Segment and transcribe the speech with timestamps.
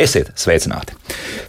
[0.00, 0.96] Esiet sveicināti!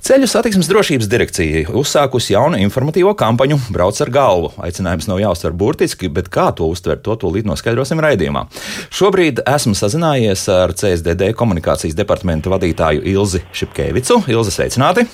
[0.06, 4.52] Ceļu satiksmes drošības direkcija uzsākusi jaunu informatīvo kampaņu Brauc ar galvu.
[4.62, 8.46] Aicinājums nav jāuztver burtiski, bet kā to uztvert, to tūlīt noskaidrosim raidījumā.
[8.94, 14.22] Šobrīd esmu sazinājies ar CSDD komunikācijas departamenta vadītāju Ilzi Šipkevicu.
[14.32, 15.08] Ilzi, sveicināti!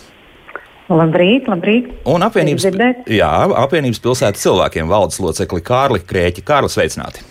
[0.91, 1.91] Labrīt, labrīt.
[2.11, 2.65] Un apvienības,
[3.07, 3.33] jā,
[3.63, 6.43] apvienības pilsētas cilvēkiem valdes locekli Kārli Krēķi.
[6.43, 7.23] Kārli, sveicināti!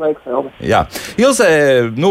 [0.00, 0.54] Sveiks, Elvis.
[0.64, 0.80] Jā,
[1.20, 1.46] Ilze,
[2.00, 2.10] nu,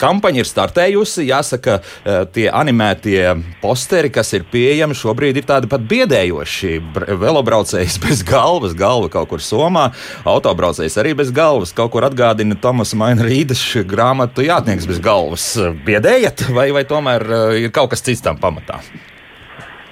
[0.00, 1.28] kampaņa ir startējusi.
[1.28, 3.22] Jāsaka, eh, tie animētie
[3.62, 6.72] posteri, kas ir pieejami šobrīd, ir tādi pat biedējoši.
[7.22, 9.92] Velobraucējs bez galvas, galva kaut kur somā,
[10.26, 11.72] autobraucējs arī bez galvas.
[11.72, 15.54] Kaut kur atgādina Tomasa Maina Rīdas grāmatu Jātnieks bez galvas.
[15.86, 18.82] Biedējat, vai, vai tomēr eh, ir kaut kas cits tam pamatā?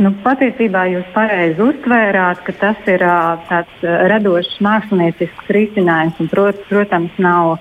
[0.02, 6.30] Nu, patiesībā jūs pareizi uztvērāt, ka tas ir uh, tāds uh, radošs māksliniecisks risinājums, un,
[6.32, 7.60] prot, protams, nav uh,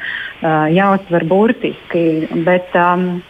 [0.73, 2.05] jāuztver burtiski.
[2.48, 3.22] Bet, um,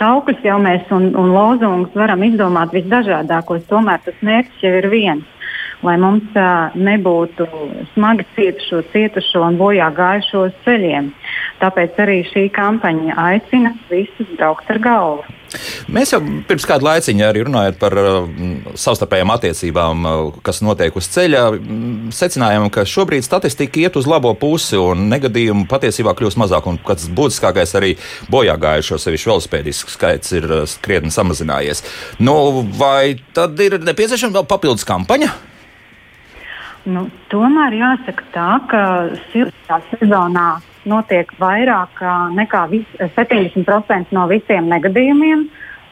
[0.00, 5.39] Saukļus jau mēs un, un lozungus varam izdomāt visdažādākos, tomēr tas mērķis jau ir viens
[5.86, 7.48] lai mums uh, nebūtu
[7.94, 11.12] smagi cietušo, cietušo un bojā gājušo ceļiem.
[11.60, 15.28] Tāpēc arī šī kampaņa aicina visus braukt ar galvu.
[15.90, 17.96] Mēs jau pirms kāda laiciņa arī runājot par
[18.78, 20.06] savstarpējām attiecībām,
[20.46, 21.42] kas notiek uz ceļa,
[22.14, 26.70] secinājām, ka šobrīd statistika iet uz labo pusi un negadījumu patiesībā kļūst mazāk.
[26.70, 27.96] Un pats būtiskākais arī
[28.30, 30.48] bojā gājušo sevišķi velospēdisku skaits ir
[30.84, 31.82] krietni samazinājies.
[32.22, 35.49] Nu, vai tad ir nepieciešama vēl papildus kampaņa?
[36.90, 38.82] Nu, tomēr jāsaka tā, ka
[39.30, 40.46] siltajā sezonā
[40.90, 42.00] notiek vairāk
[42.34, 45.44] nekā vis, 70% no visiem negadījumiem,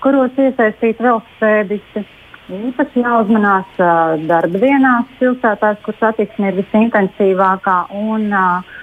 [0.03, 2.05] kuros iesaistīti velospēdisti.
[2.49, 7.77] Īpaši jāuzmanās uh, darba dienās pilsētās, kur satiksme ir visintensīvākā.
[8.01, 8.78] Un, uh,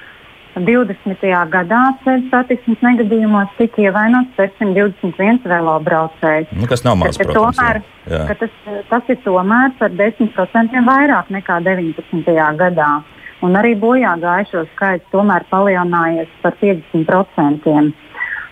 [0.56, 1.26] 20.
[1.52, 6.54] gadā ceļu satiksmes negadījumos tika ievainots 621 velobraucējs.
[6.56, 7.60] Nu, kas nav maz, protams.
[7.60, 7.82] Tomēr.
[8.40, 8.56] Tas,
[8.92, 12.40] tas ir tomēr par 10% vairāk nekā 19.
[12.62, 12.90] gadā.
[13.44, 17.76] Un arī bojā gājušo skaits tomēr palielinājies par 50%.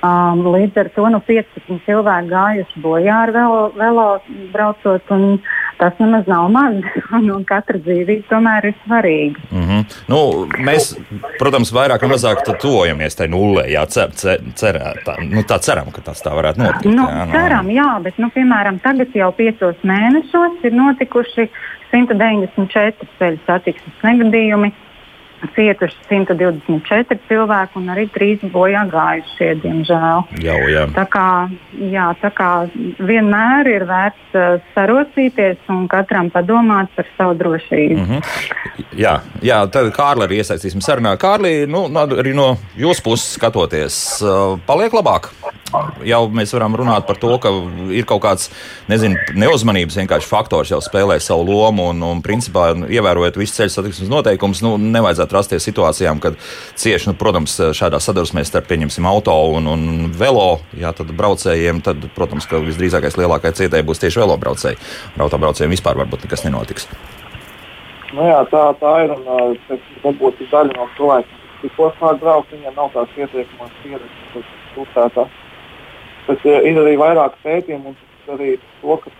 [0.03, 4.07] Um, līdz ar to nu, 15 cilvēki gājuši bojā ar velo, velo
[4.51, 5.37] braucot, un
[5.83, 6.79] tas nemaz nav maz.
[7.35, 9.43] un, katra dzīvība tomēr ir svarīga.
[9.51, 9.97] Mm -hmm.
[10.11, 10.19] nu,
[10.63, 10.93] mēs,
[11.41, 13.67] protams, vairāk vai mazāk tuvojamies tai nullē.
[13.73, 16.89] Jā, cer, cer, cer, tā, nu, tā ceram, ka tas tā varētu notikt.
[16.95, 17.35] Nu, jā, nu.
[17.35, 21.49] ceram, jā, bet, nu, piemēram, tagad jau piecos mēnešos ir notikuši
[21.91, 24.71] 194 ceļu satiksmes negadījumi
[25.55, 30.23] cietuši 124 cilvēki un arī 3 bojā gājušie, diemžēl.
[30.43, 30.85] Jau, jā.
[30.95, 31.27] Tā kā,
[31.93, 32.49] jā, tā kā
[32.99, 37.99] vienmēr ir vērts uh, sarosīties un katram padomāt par savu drošību.
[37.99, 38.21] Mm -hmm.
[38.97, 41.17] Jā, jā tad Kārli arī iesaistīsim sarunā.
[41.17, 45.31] Kārli, nu, arī no jūsu puses skatoties, uh, paliek labāk
[46.05, 47.51] jau mēs varam runāt par to, ka
[47.93, 48.49] ir kaut kāds
[48.91, 51.89] nezinu, neuzmanības faktors jau spēlē savu lomu.
[51.93, 56.37] Un, un principā, ievērojot visu ceļu satiksmes noteikumus, nu, nevajadzētu rasties situācijām, kad
[56.79, 62.07] cieši, nu, protams, šādā sadursmē starp pieņemsim auto un, un velo, jā, tad braucējiem, tad,
[62.15, 64.79] protams, ka visdrīzākais lielākais cietēji būs tieši velobraucēji.
[65.23, 66.89] Autobraucējiem vispār varbūt nekas nenotiks.
[68.13, 69.15] Nu jā, tā, tā ir.
[69.15, 69.57] Un,
[70.03, 75.31] varbūt daļa no cilvēkiem, kas tikko sāk braukt, viņiem nav tās pietiekamās pieredzes, kas
[76.27, 79.11] Bet uh, ir arī vairāk pētījumu un arī to, ka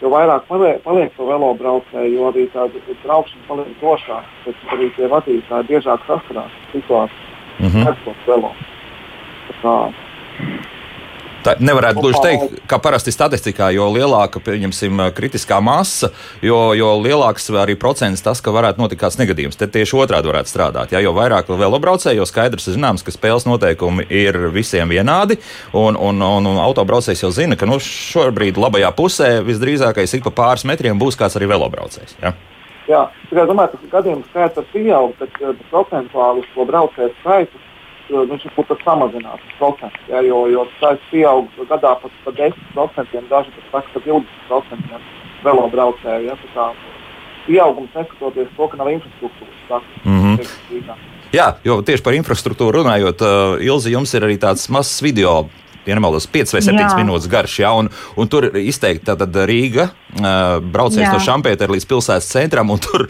[0.00, 4.36] jo vairāk paliek, paliek to velobraucēju, jo arī tāda braukšana paliek drošāka.
[4.44, 7.26] Tad arī tie vadītāji biežāk saskarās ar situāciju,
[7.58, 7.88] mm -hmm.
[7.88, 8.52] ar to velo.
[9.62, 9.92] Tā,
[11.40, 16.10] Tā nevarētu gluži teikt, ka parasti statistikā, jo lielāka pieņemsim, kritiskā masa,
[16.44, 19.56] jo, jo lielāks arī procents tas, ka varētu notikt kāds negadījums.
[19.56, 20.92] Te tieši otrādi varētu strādāt.
[20.92, 25.38] Ja, jo vairāk velobraucēju, jo skaidrs ir zināms, ka spēles noteikumi ir visiem vienādi,
[25.72, 30.36] un, un, un, un autobraucējs jau zina, ka nu, šobrīd labajā pusē visdrīzākais ik pa
[30.42, 32.18] pāris metriem būs kāds arī velobraucējs.
[32.20, 32.36] Ja?
[32.90, 37.66] Jā, es domāju, ka gadījumu skaits var pieaugt, bet procentuāli uz to braucēju skaitu
[38.10, 40.00] viņš būtu samazināts procents.
[40.10, 45.00] Ja, jo, jo tas pieaug gadā pat par 10%, daži pat saka, ka 20%
[45.44, 46.26] velobraucēju.
[46.30, 46.72] Ja,
[47.46, 49.82] pieaugums neskatoties to, ka nav infrastruktūras.
[50.04, 50.94] Mm -hmm.
[51.32, 55.48] Jā, jo tieši par infrastruktūru runājot, uh, Ilzi, jums ir arī tāds mazs video
[55.86, 56.90] nemaldos, 5 vai 7 Jā.
[56.98, 57.58] minūtes garš.
[57.62, 62.72] Ja, un, un tur izteikti tātad Rīga braucējis no Šampētera līdz pilsētas centram.
[62.82, 63.06] Tur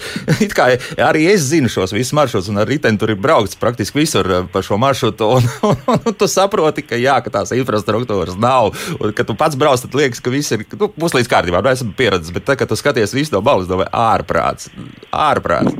[1.08, 4.62] arī es zinu šos visus maršrutus, un ar riteni tur ir braukts praktiski visur pa
[4.64, 5.30] šo maršrutu.
[5.38, 8.74] Un, un, un, un tu saproti, ka, jā, ka tās infrastruktūras nav.
[8.98, 11.62] Un, kad tu pats brauc, tad liekas, ka viss ir nu, puslīdz kārtībā.
[11.62, 14.70] Nu, esmu pieredzējis, bet tad, kad tu skaties visu no malas, domāju, ārprāts.
[15.14, 15.76] ārprāts.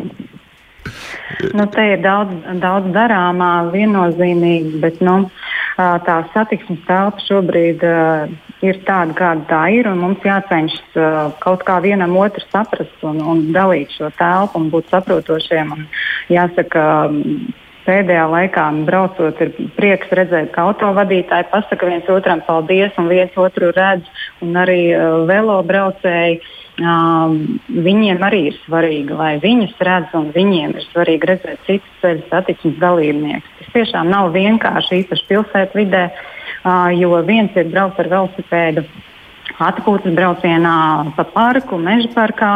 [1.56, 5.22] Nu, te ir daudz, daudz darāmā, viennozīmīgi, bet nu,
[6.06, 7.85] tā satiksmes telpa šobrīd
[8.67, 13.43] ir tāda, kāda tā ir, mums jācenšas uh, kaut kā vienam otru saprast un, un
[13.55, 15.73] dalīt šo telpu un būt saprotošiem.
[15.77, 15.87] Un
[16.32, 17.50] jāsaka, um,
[17.87, 23.73] pēdējā laikā braucot, ir prieks redzēt, ka autovadītāji pasaka viens otram paldies un viens otru
[23.77, 26.41] redz, un arī uh, velo braucēji.
[26.41, 32.25] Uh, viņiem arī ir svarīgi, lai viņus redz, un viņiem ir svarīgi redzēt citus ceļu
[32.31, 33.53] satiksmes dalībniekus.
[33.59, 36.09] Tas tiešām nav vienkārši īpaši pilsētvidē.
[36.97, 38.85] Jo viens ir braukt ar velosipēdu
[39.61, 40.75] atpūtas braucienā
[41.17, 42.50] pa parku, meža parkā,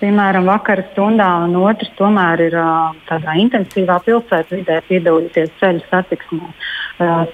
[0.00, 2.56] piemēram, vakara stundā, un otrs tomēr ir
[3.08, 6.52] tādā intensīvā pilsētvidē piedalīties ceļu satiksmē.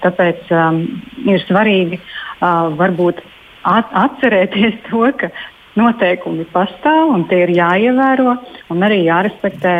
[0.03, 0.79] Tāpēc um,
[1.27, 3.19] ir svarīgi uh, varbūt
[3.67, 5.29] at atcerēties to, ka
[5.79, 8.35] noteikumi pastāv un tie ir jāievēro
[8.69, 9.73] un arī jārespektē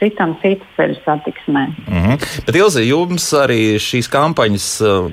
[0.00, 1.64] citam citu ceļu satiksmē.
[1.86, 2.26] Mm -hmm.
[2.46, 4.66] Bet, Ilzi, jums arī šīs kampaņas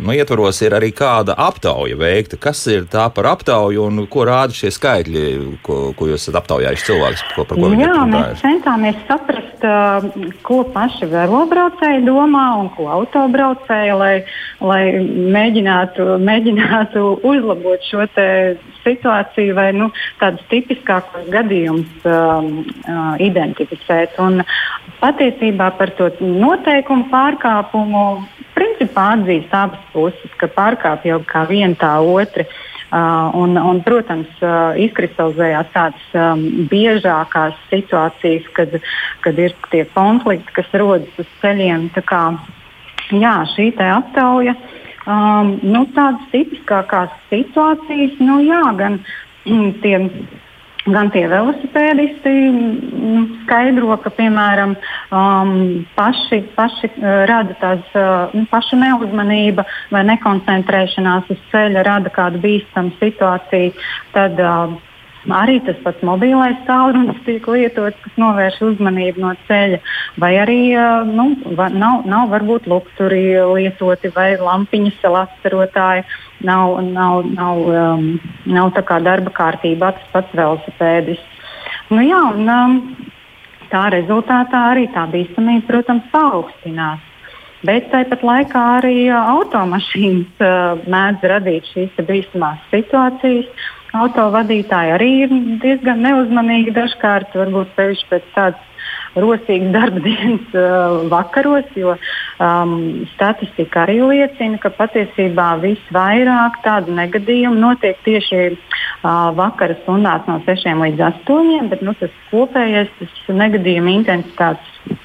[0.04, 2.38] nu, ietvaros ir arī kāda aptauja veikta.
[2.38, 5.24] Kas ir tā par aptauju un ko rāda šie skaitļi,
[5.62, 7.24] ko, ko jūs esat aptaujājuši cilvēkus?
[7.36, 10.10] Ko, par ko viņi Jā, mēs centāmies saprast, uh,
[10.42, 14.24] ko paši velobraucēji domā un ko autobraucēji, lai,
[14.62, 14.84] lai
[15.38, 18.08] mēģinātu, mēģinātu uzlabot šo
[18.84, 19.90] situāciju vai nu,
[20.22, 24.18] tādus tipiskākos gadījumus um, uh, identificēt.
[24.24, 24.44] Un
[25.02, 28.04] patiesībā par to noteikumu pārkāpumu
[28.58, 32.48] principā atzīst abas puses, ka pārkāpj jau kā viena tā otra.
[32.94, 38.76] Uh, un, un, protams, uh, izkristalizējās tādas um, biežākās situācijas, kad,
[39.26, 41.88] kad ir tie konflikti, kas rodas uz ceļiem.
[42.06, 42.22] Kā,
[43.10, 49.02] jā, šī aptauja uh, Um, nu, tādas tipiskākās situācijas, nu, jā, gan
[49.44, 49.98] mm, tie,
[50.88, 54.78] gan tie velosipēdisti mm, skaidro, ka, piemēram,
[55.12, 55.52] um,
[55.98, 62.40] paši, paši uh, rada tās uh, nu, pašu neuzmanība vai nekoncentrēšanās uz ceļa rada kādu
[62.44, 63.76] bīstamu situāciju.
[64.16, 64.80] Tad, uh,
[65.32, 69.80] Arī tas pats mobilais tālrunis tiek lietots, kas novērš uzmanību no ceļa,
[70.20, 70.58] vai arī
[71.08, 76.04] nu, va, nav, nav varbūt lukturi lietoti vai lampiņas lasterotāji.
[76.44, 78.08] Nav, nav, nav, um,
[78.52, 81.22] nav tā kā darba kārtībā tas pats velosipēdis.
[81.94, 82.74] Nu, jā, un, um,
[83.72, 87.00] tā rezultātā arī tā bīstamība, protams, paaugstinās.
[87.64, 96.02] Bet tāpat laikā arī automašīnas uh, mēdz radīt šīs bīstamās situācijas autovadītāji arī ir diezgan
[96.06, 98.70] neuzmanīgi dažkārt, varbūt sevišķi pēc tādas
[99.16, 102.74] rosīgas darba dienas uh, vakaros, jo um,
[103.14, 110.74] statistika arī liecina, ka patiesībā visvairāk tādu negadījumu notiek tieši uh, vakara stundās no 6
[110.84, 115.02] līdz 8, bet nu, tas kopējais tas negadījuma intensitātes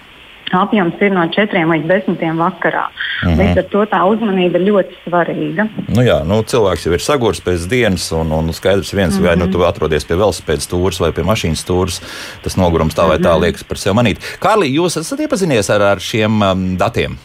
[0.54, 2.86] apjoms ir no 4 līdz 10 vakarā.
[3.22, 3.38] Mm -hmm.
[3.40, 5.68] Līdz ar to tā uzmanība ir ļoti svarīga.
[5.88, 9.26] Nu jā, nu, cilvēks jau ir sagurs pēc dienas, un, un skaidrs viens, mm -hmm.
[9.26, 9.52] vai nu, mhm.
[9.52, 12.02] tu atrodies pie velospēdas stūres vai pie mašīnas stūres,
[12.42, 13.42] tas nogurums tā vai tā mhm.
[13.42, 14.18] liekas par sevi manīt.
[14.40, 17.18] Kārlī, jūs esat iepazinies ar, ar šiem um, datiem,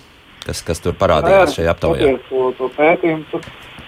[0.46, 2.18] kas, kas tur parādījās šajā aptaujā?
[2.30, 3.42] To, to pētījumu, tur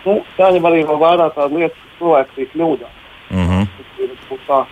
[0.05, 2.95] nu, jāņem arī vēl vērā tāda lieta, ka cilvēks ir kļūdās.
[3.29, 3.67] Mm -hmm.
[3.77, 4.65] Tas ir kaut kā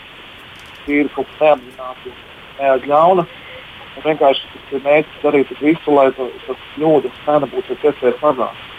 [0.86, 2.14] tīri kaut kas neapzināti,
[2.60, 3.26] neatļauna.
[3.94, 8.70] Un vienkārši ir mērķis darīt visu, lai tas kļūdas cena būtu pēc iespējas mazāka.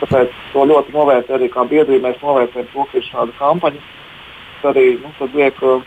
[0.00, 2.08] Tāpēc to ļoti novērtē arī kā biedrība.
[2.08, 3.82] Mēs novērtējam to, ka ir šāda kampaņa.
[4.60, 5.82] Tas arī nu, liek uh,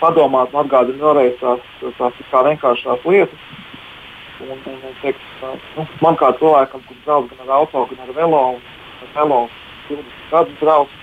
[0.00, 1.66] padomāt atgādināt vēlreiz tās,
[1.98, 3.48] tās kā vienkāršās lietas.
[4.40, 5.20] Un, un, un, teikt,
[5.76, 9.40] nu, man kā cilvēkam, kurš brauc gan ar auto, gan ar velo, un velo
[9.90, 10.94] 20 gadus brauc,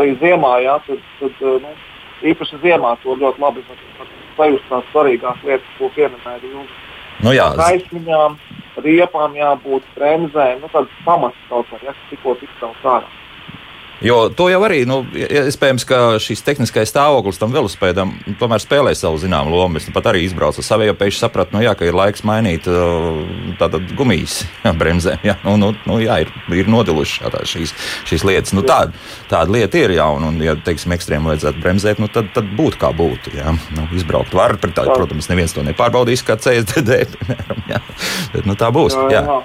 [0.00, 1.74] arī ziemā, jā, tad, tad nu,
[2.22, 3.64] īpaši ziemā to ļoti labi
[4.36, 6.72] sajust tās svarīgās lietas, ko pieminēja jums.
[7.24, 8.36] Nu, jā, Gaismiņām,
[8.84, 13.08] riepām jābūt, bremzēm, nu, tādas pamats kaut kā, ja tikko izcelt ārā.
[14.04, 19.16] Jo to jau arī, nu, iespējams, ka šis tehniskais stāvoklis tam velospēdam tomēr spēlē savu
[19.22, 19.80] zināmu lomu.
[19.80, 22.68] Es nu pat arī izbraucu ar savu pēkšņi sapratu, nu, jā, ka ir laiks mainīt
[22.68, 23.22] uh,
[23.60, 25.24] tātad gumijas jā, bremzēm.
[25.24, 27.72] Jā, nu, nu, nu, jā ir, ir nodilušas tā, šīs,
[28.10, 28.52] šīs lietas.
[28.56, 28.82] Nu, tā,
[29.32, 32.92] tāda lieta ir jau, un, ja, teiksim, ekstrēmā vajadzētu bremzēt, nu, tad, tad būtu kā
[32.96, 33.32] būtu.
[33.38, 33.56] Jā.
[33.76, 37.68] Nu, izbraukt var, tā, protams, neviens to nepārbaudīs kā CSDD, piemēram.
[37.72, 37.80] Jā.
[38.36, 38.98] Bet, nu, tā būs.
[39.08, 39.24] Jā.
[39.24, 39.44] Jā.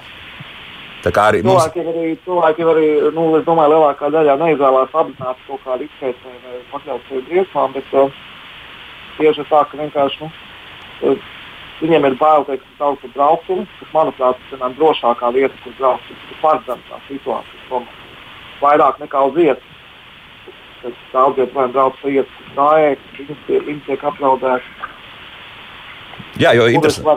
[1.01, 1.65] Arī mums...
[1.74, 6.60] Cilvēki arī, cilvēki arī nu, es domāju, lielākā daļā neizvēlās apzināti kaut kādu izpēti vai
[6.72, 8.20] pakļaut sevi briesmām, bet uh,
[9.17, 10.29] tieši tā, ka vienkārši nu,
[11.10, 11.25] uh,
[11.81, 16.13] viņiem ir bail teikt, daudz par braukumu, kas, manuprāt, ir viena drošākā vieta, kur braukt.
[16.29, 18.00] Tas paredzams tā situācija, tomēr.
[18.62, 19.67] vairāk nekā uz vietas.
[21.12, 24.91] Daudz joprojām brauc pa vietas, kur viņas, viņas tiek apdraudētas.
[26.42, 27.10] Jā, jo interesanti.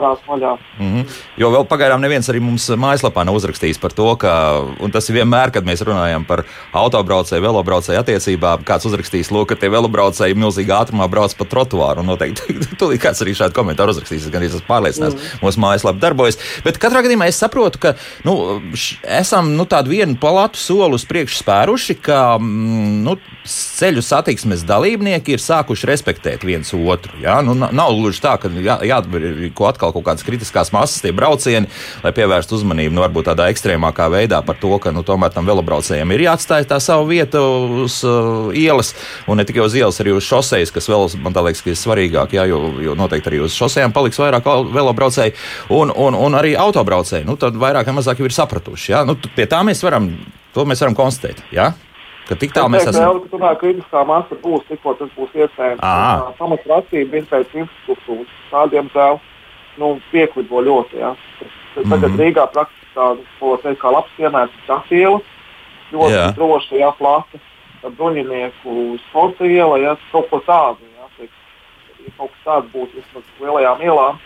[0.79, 1.05] Mm -hmm.
[1.37, 5.15] Jo vēl pagaidām neviens arī mums mājaslapā nav uzrakstījis par to, ka, un tas ir
[5.15, 10.81] vienmēr, kad mēs runājam par autobraucēju, velobraucēju attiecībām, kāds uzrakstīs, lūk, ka tie velobraucēji milzīgā
[10.85, 12.03] ātrumā brauc pa trotuāru.
[12.03, 14.29] Noteikti tūlīt kāds arī šādu komentāru uzrakstīs.
[14.29, 15.41] Gan esmu pārliecināts, mm.
[15.41, 16.37] mūsu mājaslapa darbojas.
[16.63, 18.61] Bet katrā gadījumā es saprotu, ka nu,
[19.03, 25.35] esam nu, tādu vienu palatu soli uz priekšu spēruši, ka mm, nu, ceļu satiksmes dalībnieki
[25.35, 27.13] ir sākuši respektēt viens otru.
[27.21, 27.41] Ja?
[27.45, 28.77] Nu, nav gluži tā, ka jā,
[29.19, 31.69] jārīko atkal kaut kādas kritiskās masas, tie braucieni,
[32.03, 36.15] lai pievērstu uzmanību nu, varbūt tādā ekstrēmākā veidā par to, ka nu, tomēr tam velobraucējiem
[36.15, 37.41] ir jāatstāj tā savu vietu
[37.85, 38.93] uz uh, ielas,
[39.27, 42.35] un ne tikai uz ielas, arī uz šoseis, kas vēl man liekas, ka ir svarīgāk,
[42.37, 45.35] jā, jo, jo noteikti arī uz šosejām paliks vairāk velobraucēji
[45.75, 47.27] un, un, un arī autobraucēji.
[47.27, 48.91] Nu, tad vairāk vai mazāk jau ir sapratuši.
[48.93, 49.03] Jā?
[49.07, 50.09] Nu, pie tā mēs varam,
[50.55, 51.43] to mēs varam konstatēt.
[51.55, 51.71] Jā?
[52.25, 53.21] Ka tik tālu mēs esam.
[53.21, 55.83] Jā, tā kritiskā masa būs, tikko tas būs iespējams.
[56.39, 58.31] Pamatprasība ir pēc infrastruktūras.
[58.49, 59.19] Tādiem tēl
[59.81, 61.01] nu, pieklibo ļoti.
[61.03, 61.13] Ja.
[61.75, 62.21] Tagad mm -hmm.
[62.23, 65.19] Rīgā praktiski tāda, ko teikt, kā labs piemērs ir tas iela.
[65.91, 66.31] Ļoti jā.
[66.35, 67.39] droši, ja plata,
[67.83, 70.87] bruņinieku sporta iela, ja kaut ko tādu.
[70.97, 71.29] Ja, teik,
[72.05, 74.17] ja kaut kas tāds būs vismaz lielajām ielām.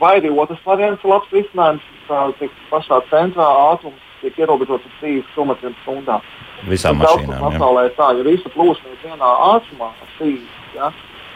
[0.00, 2.32] Vai arī otrs variants ir labs risinājums, ka
[2.70, 6.20] pašā centrā ātrums tiek ierobežots uz 30 km/h.
[6.64, 7.42] Visām mašīnām.
[7.42, 9.90] Pasaulē ir tā, ja visa plūsma ir vienā ātrumā,
[10.76, 10.90] ja,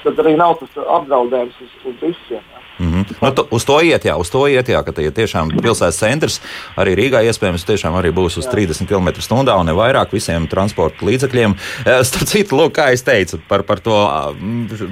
[0.04, 2.40] tad arī nav tas apdraudējums uz, uz visiem.
[2.54, 2.60] Ja.
[2.80, 3.04] Mm -hmm.
[3.20, 6.40] nu, tu, uz to iet, jā, uz to iet, jā, ka tie tiešām pilsētas centrs
[6.76, 8.52] arī Rīgā iespējams tiešām arī būs uz jā.
[8.52, 11.54] 30 km/h un ne vairāk visiem transporta līdzekļiem.
[11.87, 13.96] Eh, starp citu, lūk, kā es teicu par, par to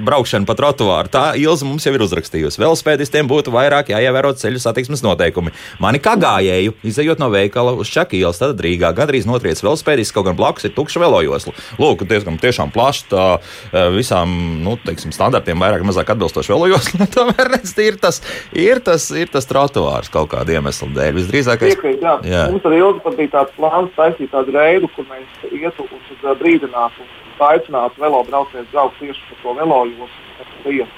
[0.05, 2.61] braukšanu pa trotuāru, tā Ilza mums jau ir uzrakstījusi.
[2.61, 5.51] Velospēdistiem būtu vairāk jāievēro ceļu satiksmes noteikumi.
[5.79, 10.37] Mani kā gājēju, izējot no veikala uz Čakīlas, tad Rīgā gandrīz notriec velospēdists, kaut gan
[10.37, 11.55] blakus ir tukša velojosla.
[11.81, 17.09] Lūk, diezgan tiešām plašs tā eh, visām, nu, teiksim, standartiem vairāk mazāk atbilstoši velojosla.
[17.15, 18.21] Tomēr redz, ir tas,
[18.53, 21.13] ir tas, ir tas trotuārs kaut kāda iemesla dēļ.
[21.19, 22.17] Visdrīzākais, Piekrīt, jā.
[22.27, 22.43] Jā.
[22.53, 27.07] Mums arī ilgi bija tāds plāns taisīt tādu reidu, kur mēs ietu un tad brīdinātu
[27.39, 30.89] aicinātu velobraucējus braukt tieši pa to velojoslu.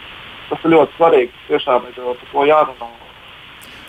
[0.50, 1.46] Tas ir ļoti svarīgi.
[1.48, 2.90] Tiešām ir par to jārunā.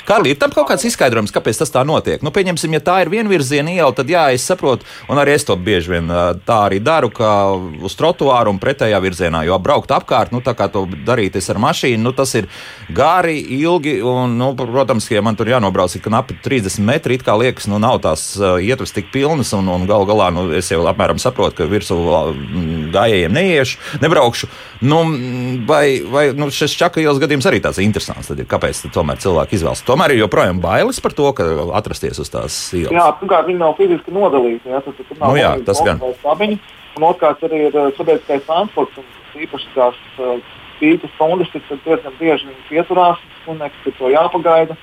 [0.09, 2.23] Kārli, ir tam kaut kāds izskaidrojums, kāpēc tas tā notiek?
[2.26, 5.54] Nu, pieņemsim, ja tā ir vienvirziena iela, tad jā, es saprotu, un arī es to
[5.54, 6.11] bieži vien
[6.47, 7.30] tā arī daru, ka
[7.87, 12.02] uz trotuāru un pretējā virzienā, jo braukt apkārt, nu, tā kā to darīt ar mašīnu,
[12.02, 12.49] nu, tas ir
[12.90, 17.37] gari, ilgi, un, nu, protams, ja man tur jānobrauc ik knapi 30 metri, it kā
[17.38, 21.23] liekas, nu, nav tās ietves tik pilnas, un, un gal galā, nu, es jau apmēram
[21.23, 21.99] saprotu, ka virsū
[22.92, 24.50] gājējiem neiešu, nebraukšu.
[24.82, 25.02] Nu,
[25.68, 29.21] vai, vai nu, šis čaka ielas gadījums arī tāds interesants, tad ir, kāpēc tad tomēr
[29.23, 29.85] cilvēki izvēlas?
[29.92, 31.44] Tomēr ir joprojām bailes par to, ka
[31.76, 32.94] atrasties uz tās ielas.
[32.96, 34.70] Jā, pirmkārt, viņi nav fiziski nodalīti.
[34.72, 36.00] Jā, tad, tad nav nu, jā, tas gan.
[36.22, 36.56] Stabiņi,
[36.96, 39.99] un otrkārt arī ir sabiedriskais transports, un īpaši tās
[40.78, 44.78] spītas stundas, tad diezgan bieži viņi pieturās, un nekad to jāpagaida.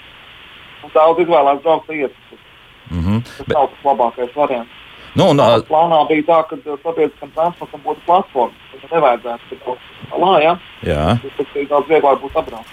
[0.86, 2.44] Un daudz izvēlās braukt lietas.
[2.90, 3.24] Mm -hmm.
[3.26, 3.58] Tas Bet...
[3.58, 4.76] nav tas labākais variants.
[5.14, 5.58] Nu, un, uh...
[5.66, 8.54] Plānā bija tā, ka sabiedriskam transportam būtu platforma.
[8.74, 9.80] Viņam nevajadzētu būt
[10.12, 10.54] tādā, ja?
[10.86, 11.18] Jā.
[11.38, 12.70] Tas daudz vieglāk būtu apbraukt.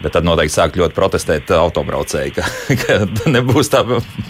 [0.00, 2.46] Bet tad noteikti sāk ļoti protestēt autobraucēji, ka,
[2.82, 3.82] ka nebūs tā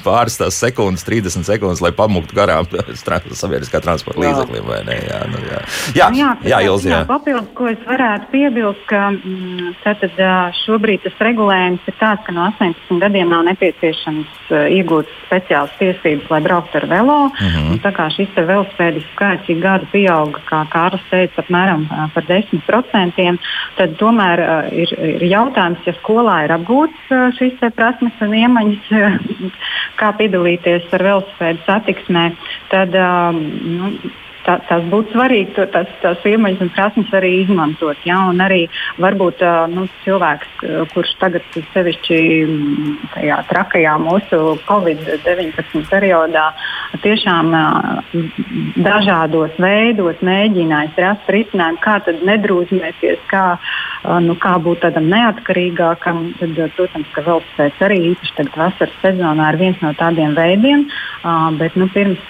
[0.04, 2.66] pāris tās sekundes, 30 sekundes, lai pamuktu garām
[3.42, 4.72] sabiedriskā transporta līdzekļiem.
[4.88, 4.98] Ne?
[5.06, 5.60] Jā, nu, jā.
[5.94, 7.02] jā, nu, jā, jā, Ilzi, jā.
[7.08, 10.18] Papildus, ko es varētu piebilst, ka mm, tātad,
[10.64, 16.42] šobrīd tas regulējums ir tāds, ka no 18 gadiem nav nepieciešams iegūt speciālas tiesības, lai
[16.44, 17.18] brauktu ar velo.
[17.30, 17.80] Mm -hmm.
[17.84, 23.38] Tā kā šis velospēdis skaits ik gadu pieauga, kā Kārlis teica, apmēram par 10%,
[23.76, 28.88] tad tomēr ir, ir jautājums jautājums, ja skolā ir apgūts šīs prasmes un iemaņas,
[30.00, 32.30] kā piedalīties ar velospēdu satiksmē,
[32.70, 33.92] tad nu,
[34.46, 38.00] tā, tas būtu svarīgi, to, tas, tās iemaņas un prasmes arī izmantot.
[38.08, 38.22] Ja?
[38.30, 38.62] Un arī
[39.02, 42.20] varbūt nu, cilvēks, kurš tagad sevišķi
[43.14, 46.50] tajā trakajā mūsu Covid-19 periodā
[47.04, 47.52] tiešām
[48.80, 53.44] dažādos veidos mēģinājis rast risinājumu, kā tad nedrūzmēties, kā,
[54.24, 56.22] nu, kā būt tādam neatkarīgākam.
[56.40, 60.86] Tad, protams, ka velospēks arī īpaši tagad vasaras sezonā ir viens no tādiem veidiem,
[61.60, 62.20] bet nu, pirms,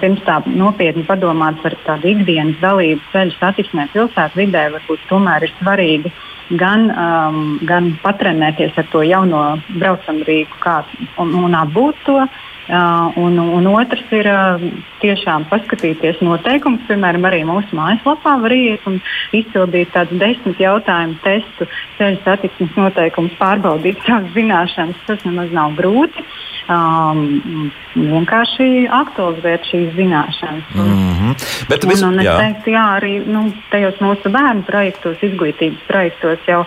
[0.00, 6.12] pirms tā nopietni padomāt par tādu ikdienas dalību ceļu satiksmē pilsētvidē, varbūt tomēr ir svarīgi
[6.60, 9.44] gan, um, gan patrenēties ar to jauno
[9.78, 10.82] braucamrīku kā,
[11.22, 14.62] un, un apgūt to, Uh, un, un otrs ir uh,
[15.02, 16.84] tiešām paskatīties noteikumus.
[16.88, 19.00] Piemēram, arī mūsu mājaslapā var iet un
[19.36, 21.68] izpildīt tādu desmit jautājumu testu,
[21.98, 25.04] ceļu satiksmes noteikumus, pārbaudīt savas zināšanas.
[25.08, 26.24] Tas nemaz nav grūti.
[26.64, 30.70] Um, vienkārši aktualizēt šīs zināšanas.
[30.72, 31.34] Mm -hmm.
[31.68, 32.38] Bet, vis, un, un es jā.
[32.40, 36.64] teiktu, jā, arī nu, tajos mūsu bērnu projektos, izglītības projektos jau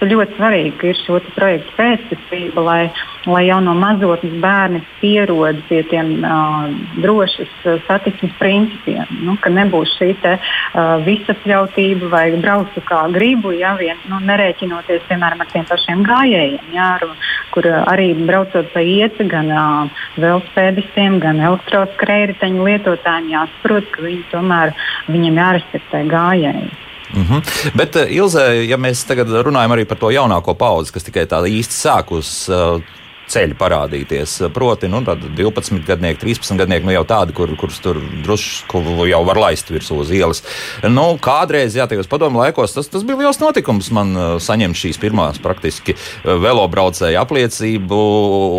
[0.00, 2.90] ļoti svarīgi ir šo projektu pēctecība, lai,
[3.28, 6.68] lai jau no mazotnes bērni pierod pie tiem uh,
[7.02, 9.06] drošas uh, satiksmes principiem.
[9.24, 15.06] Nu, ka nebūs šī te, uh, visapļautība vai braucu kā gribu, ja vien nu, nerēķinoties
[15.10, 17.06] piemēram ar tiem pašiem gājējiem, jā, ar,
[17.54, 24.28] kur uh, arī braucot pa ieci gan uh, velospēdistiem, gan elektroskrējēju lietotājiem jāsaprot, ka viņi
[24.32, 24.76] tomēr
[25.08, 26.68] viņiem jārespektē gājēji.
[27.08, 27.72] Mm -hmm.
[27.76, 31.72] Bet, Ilze, ja mēs tagad runājam arī par to jaunāko paudzi, kas tikai tāda īsti
[31.72, 32.82] sākus uh,
[33.28, 34.36] ceļi parādīties.
[34.54, 39.40] Proti, nu, 12 gadnieki, 13 gadnieki, nu jau tādi, kur, kurus tur drusku jau var
[39.48, 40.42] laist virsū uz ielas.
[40.86, 45.00] Nu, kādreiz, jā, tajos padomu laikos, tas, tas bija liels notikums man uh, saņemt šīs
[45.02, 48.00] pirmās praktiski uh, velobraucēju apliecību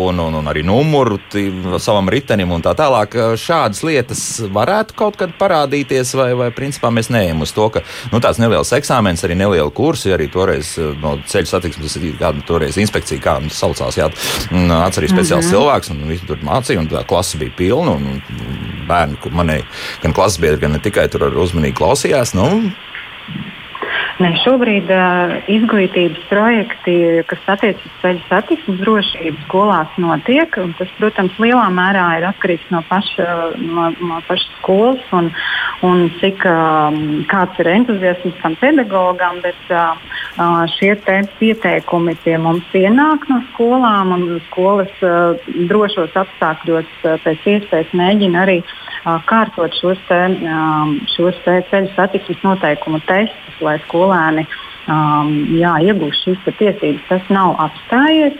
[0.06, 1.18] un, un, un arī numuru
[1.82, 3.16] savam ritenim un tā tālāk.
[3.16, 7.84] Uh, šādas lietas varētu kaut kad parādīties, vai, vai principā mēs neejam uz to, ka
[8.12, 13.22] nu, tāds neliels eksāmens, arī neliela kursi, arī toreiz no ceļu satiksmes, kāda toreiz inspekcija,
[13.22, 14.10] kā saucās, jā,
[14.68, 15.54] Nāca arī speciāls mm -hmm.
[15.54, 17.96] cilvēks, un viņi tur mācīja, un tā klase bija pilna.
[18.88, 19.64] Bērni, manēji,
[20.02, 22.34] gan klases biedri, gan ne tikai tur uzmanīgi klausījās.
[22.34, 22.72] Nu,
[24.20, 30.58] Ne, šobrīd uh, izglītības projekti, kas attiecas uz ceļu satiksmes drošību, skolās notiek.
[30.76, 33.28] Tas, protams, lielā mērā ir atkarīgs no paša,
[33.62, 35.30] no, no paša skolas un,
[35.88, 37.00] un cik um,
[37.32, 39.40] kāds ir entuziasms tam pedagogam.
[39.40, 39.96] Bet uh,
[40.76, 40.92] šie
[41.40, 45.40] pieteikumi pie mums ienāk no skolām, un skolas uh,
[45.72, 50.20] drošos apstākļos uh, pēc iespējas mēģina arī uh, kārtot šos, te,
[51.14, 54.46] šos te ceļu satiksmes noteikumu testus, lai skolēni
[54.90, 57.06] um, jā, iegūst šīs tiesības.
[57.08, 58.36] Tas nav apstājies.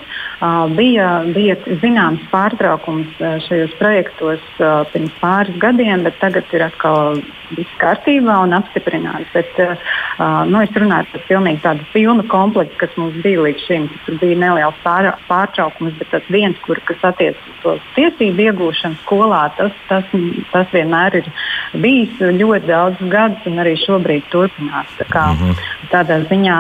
[0.76, 4.44] Bija, bija zināms pārtraukums šajos projektos
[4.92, 7.20] pirms pāris gadiem, bet tagad ir atkal
[7.52, 9.28] viss kārtībā un apstiprināts.
[9.35, 9.59] Bet,
[10.49, 13.90] nu, es runāju par pilnīgi tādu pilnu komplektu, kas mums bija līdz šim.
[14.06, 19.00] Tur bija neliels pār, pārtraukums, bet tas viens, kur, kas attiecas uz to tiesību iegūšanu
[19.04, 20.18] skolā, tas, tas,
[20.54, 21.30] tas vienmēr ir
[21.85, 24.88] bijis ļoti daudz gadus un arī šobrīd turpinās.
[24.96, 25.66] Tā kā, -hmm.
[25.90, 26.59] Tādā ziņā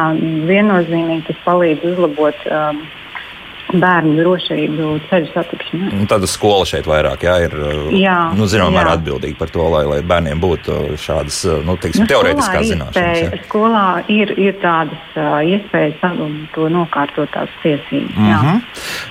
[0.48, 2.48] viennozīmīgi tas palīdz uzlabot.
[2.50, 2.82] Um,
[3.72, 5.90] bērnu drošību ceļu satiksmē.
[6.10, 7.56] Tāda skola šeit vairāk jā, ir
[7.96, 12.10] jā, nu, zināmā mērā atbildīga par to, lai, lai bērniem būtu šādas nu, teiksim, nu,
[12.10, 13.20] teorētiskās zināšanas.
[13.20, 13.40] Jā.
[13.46, 16.00] Skolā ir, ir tādas uh, iespējas
[16.54, 18.16] to nokārtot tās tiesības.
[18.16, 18.60] Mm -hmm.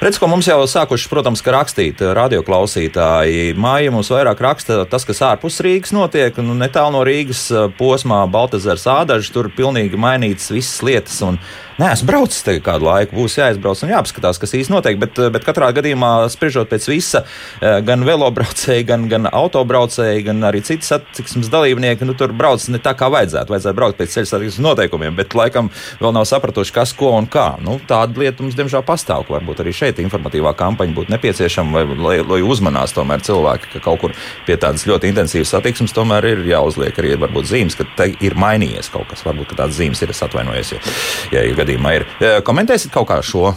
[0.02, 3.56] Redz, ko mums jau sākuši, protams, rakstīt radioklausītāji.
[3.56, 8.88] Māja mums vairāk raksta tas, kas ārpus Rīgas notiek, nu, netālu no Rīgas posmā Baltazars
[8.88, 11.22] Ādažs, tur pilnīgi mainītas visas lietas.
[11.22, 11.40] Un,
[11.80, 14.98] Nē, esmu braucis te kādu laiku, būs jāizbrauc un jāapskatās, kas īsti notiek.
[15.00, 17.22] Bet, bet katrā gadījumā, spriežot pēc visa,
[17.64, 22.82] eh, gan velobraucēji, gan, gan autobraucēji, gan arī citi satiksmes dalībnieki, nu, tur brauc ne
[22.84, 23.54] tā, kā vajadzētu.
[23.56, 25.70] Vajadzētu braukt pēc ceļu satiksmes noteikumiem, bet laikam
[26.02, 27.56] vēl nav sapratuši, kas, ko un kā.
[27.64, 29.30] Nu, tāda lieta mums, diemžēl, pastāv.
[29.32, 34.04] Varbūt arī šeit informatīvā kampaņa būtu nepieciešama, vai, lai, lai uzmanās tomēr cilvēki, ka kaut
[34.04, 38.36] kur pie tādas ļoti intensīvas satiksmes tomēr ir jāuzliek arī varbūt zīmes, ka te ir
[38.36, 39.24] mainījies kaut kas.
[39.24, 40.84] Varbūt tādas zīmes ir, es atvainojos, ja,
[41.32, 42.06] ja, ja gadījumā ir.
[42.46, 43.54] Komentēsiet kaut kā šo,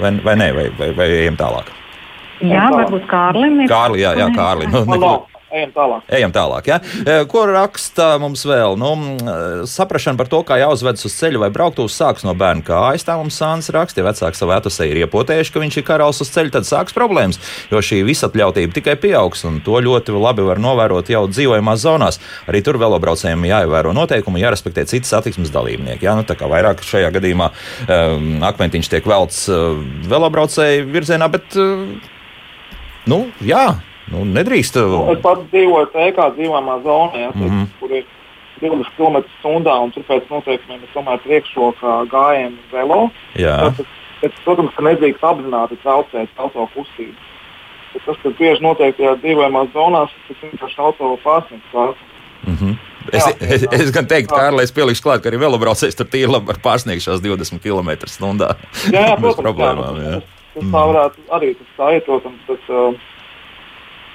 [0.00, 1.72] vai, vai nē, vai, vai, vai ejam tālāk?
[2.42, 3.70] Jā, varbūt Kārlim ir.
[3.70, 4.66] Kārli, jā, jā Kārli.
[4.72, 5.12] Nu, neko,
[5.52, 6.04] Ejam tālāk.
[6.16, 6.78] Ejam tālāk ja?
[7.28, 8.76] Ko raksta mums vēl?
[8.80, 8.92] Nu,
[9.68, 13.04] saprašana par to, kā jāuzvedas uz ceļa vai brauktuves sāks no bērna kājas.
[13.04, 16.30] Tā mums Sāns raksta, ja vecāki savu etusē ir iepotējuši, ka viņš ir karalis uz
[16.32, 17.40] ceļa, tad sāks problēmas,
[17.72, 22.20] jo šī visatļautība tikai pieaugs, un to ļoti labi var novērot jau dzīvojamās zonās.
[22.48, 26.08] Arī tur velobraucējiem jāievēro noteikumi, jārespektē citas satiksmes dalībnieki.
[26.08, 26.16] Ja?
[26.16, 29.76] Nu, tā kā vairāk šajā gadījumā um, akmentiņš tiek velts uh,
[30.08, 31.88] velobraucēju virzienā, bet uh,
[33.10, 33.66] nu, jā,
[34.12, 34.76] Nu, nedrīkst.
[34.76, 37.66] Nu, es pats dzīvoju TK dzīvojamā zonā, ja, mm -hmm.
[37.80, 38.04] kur ir
[38.60, 43.10] 20 km/h, un tur pēc noteikumiem ir tomēr priekšrokā gājējiem velo.
[43.34, 43.84] Tad,
[44.22, 47.18] bet, protams, ka nedrīkst apzināti traucēt auto kustību.
[47.92, 51.98] Bet tas, kas bieži notiek tajā dzīvojamās zonās, tas vienkārši auto pārsniegts.
[52.46, 52.76] Mm -hmm.
[53.12, 56.46] Es, jā, es, es gan teiktu, Kārlis pielikšu klāt, ka arī velobraucējs tur tīri labi
[56.46, 58.54] var pārsniegt šās 20 km/h.
[58.92, 60.10] Jā, jā, protams, problēmām, jā.
[60.10, 60.20] jā.
[60.20, 62.38] Tas, tas tā varētu arī tas tā iet, protams.
[62.46, 62.94] Tas, uh,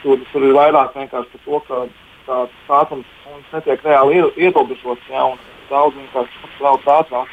[0.01, 1.85] Tur, tur ir vairāk vienkārši par to, ka
[2.27, 5.39] tāds ātrums netiek reāli ierobežots, ja, un
[5.71, 7.27] daudz vienkārši brauc ātrāk.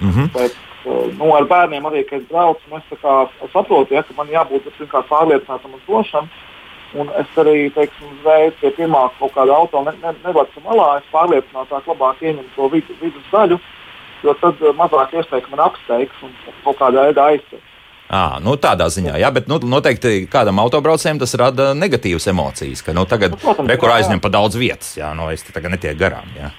[0.00, 0.32] Mm -hmm.
[0.32, 0.56] Bet,
[1.18, 4.62] nu, ar bērniem arī, kad es braucu, nu, es kā, saprotu, ja, ka man jābūt
[5.08, 6.28] pārliecinātam un drošam.
[6.94, 11.12] Un es arī teiksim, uzreiz pie pirmā kaut kāda auto ne, ne, nevaru malā, es
[11.12, 13.58] pārliecinātāk labāk ieņemu to vidu, vidus daļu,
[14.22, 17.71] jo tad mazāk iespēja, ka man apsteigs un kaut kādā veidā aizsēs.
[18.12, 22.92] À, nu, tādā ziņā, jā, bet nu, noteikti kādam autobraucējam tas rada negatīvas emocijas, ka
[22.92, 26.28] nu, tagad nu, rekur aizņem pa daudz vietas, jā, no nu, es tagad netieku garām.
[26.36, 26.50] Jā.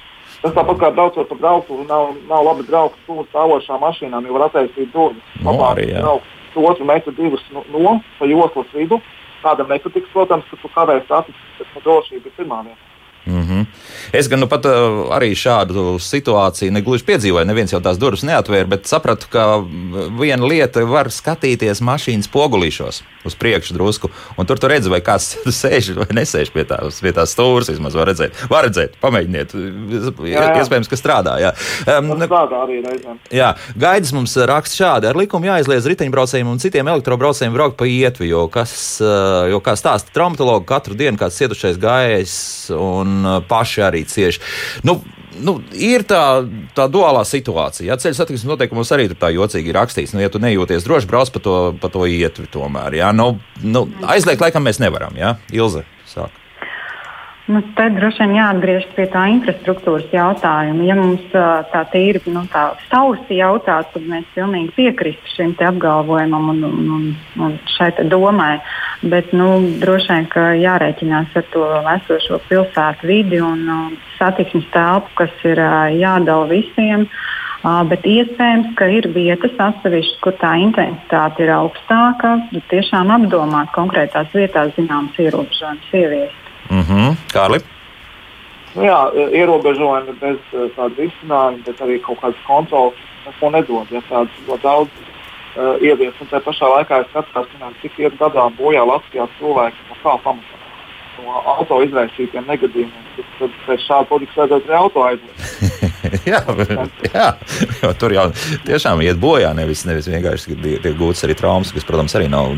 [0.42, 4.48] Tas tāpat kā braucot pa braucu, nav, nav labi braukt tuvu stāvošām mašīnām, jo var
[4.48, 5.36] attaisīt durvis.
[5.46, 6.16] Nu, arī, jā.
[6.58, 9.00] Otru metru divus no, no pa joslas vidu.
[9.44, 12.93] Kādam nepatiks, protams, ka tu kavēsi acis, bet drošība ir pirmā vieta.
[13.26, 13.66] Mm -hmm.
[14.12, 14.72] Es gan nu pat uh,
[15.16, 17.46] arī šādu situāciju negluži piedzīvoju.
[17.46, 19.64] Neviens jau tās durvis neatvēra, bet sapratu, ka
[20.20, 25.38] viena lieta var skatīties mašīnas pogulīšos uz priekšu drusku, un tur tu redzi, vai kāds
[25.62, 27.72] sēž vai nesēž pie tās, pie tās stūres.
[27.72, 29.54] Vismaz var redzēt, var redzēt, pamēģiniet.
[29.54, 30.60] Jā, jā.
[30.60, 31.38] Iespējams, ka strādā.
[31.40, 31.54] Jā,
[31.98, 33.20] um, strādā arī reizēm.
[33.32, 35.08] Jā, gaidas mums raksta šādi.
[35.08, 39.78] Ar likumu jāizliedz riteņbraucējiem un citiem elektrobraucējiem braukt pa ietvi, jo, kas, uh, jo kā
[39.80, 42.36] stāsta traumatologi, katru dienu kāds cietušais gājējs
[42.76, 44.42] un un uh, paši arī cieši.
[44.88, 45.00] Nu,
[45.42, 46.44] nu, ir tā,
[46.78, 47.88] tā duālā situācija.
[47.92, 51.34] Ja ceļu satiksmes noteikumos arī tur tā jocīgi rakstīts, nu, ja tu nejūties droši, brauc
[51.34, 53.00] pa to, pa to ietvi tomēr.
[53.00, 53.12] Ja?
[53.16, 55.18] Nu, nu, aizliegt laikam mēs nevaram.
[55.20, 55.38] Ja?
[55.54, 56.43] Ilze sāk.
[57.44, 60.86] Nu, te droši vien jāatgriežas pie tā infrastruktūras jautājuma.
[60.88, 66.62] Ja mums tā tīri nu, tā sausi jautātu, tad mēs pilnīgi piekristu šim apgalvojumam un,
[66.70, 67.10] un,
[67.44, 68.62] un, šai domai.
[69.04, 69.50] Bet nu,
[69.82, 70.30] droši vien,
[70.62, 71.66] jārēķinās ar to
[71.98, 73.68] esošo pilsētu vidi un
[74.16, 75.60] satiksmes telpu, kas ir
[76.00, 77.04] jādala visiem.
[77.64, 82.38] Bet iespējams, ka ir vietas atsevišķas, kur tā intensitāte ir augstāka.
[82.72, 86.43] Tiešām apdomāt konkrētās vietās zināmas ierobežojumus ieviest.
[86.70, 87.16] Mm -hmm.
[87.34, 87.60] Kārli?
[88.76, 89.00] Nu jā,
[89.32, 90.38] ierobežojumi bez
[90.76, 92.94] tādas risinājuma, bet arī kaut kādas kontrolas
[93.26, 93.88] neko nedod.
[93.92, 94.90] Ja tādas ļoti daudz
[95.58, 97.48] uh, ievies, un tā pašā laikā es skatos,
[97.82, 100.64] cik iet gadā bojā Latvijā cilvēki no kā pamatā
[101.22, 103.26] no auto izraisītiem negadījumiem.
[103.40, 105.40] Tad pēc šāda politikas vajadzētu arī auto aizliegt.
[106.32, 106.42] jā,
[107.10, 107.28] jā,
[107.82, 108.28] jo tur jau
[108.68, 112.54] tiešām iet bojā, nevis, nevis vienkārši tiek gūts arī traumas, kas, protams, arī nav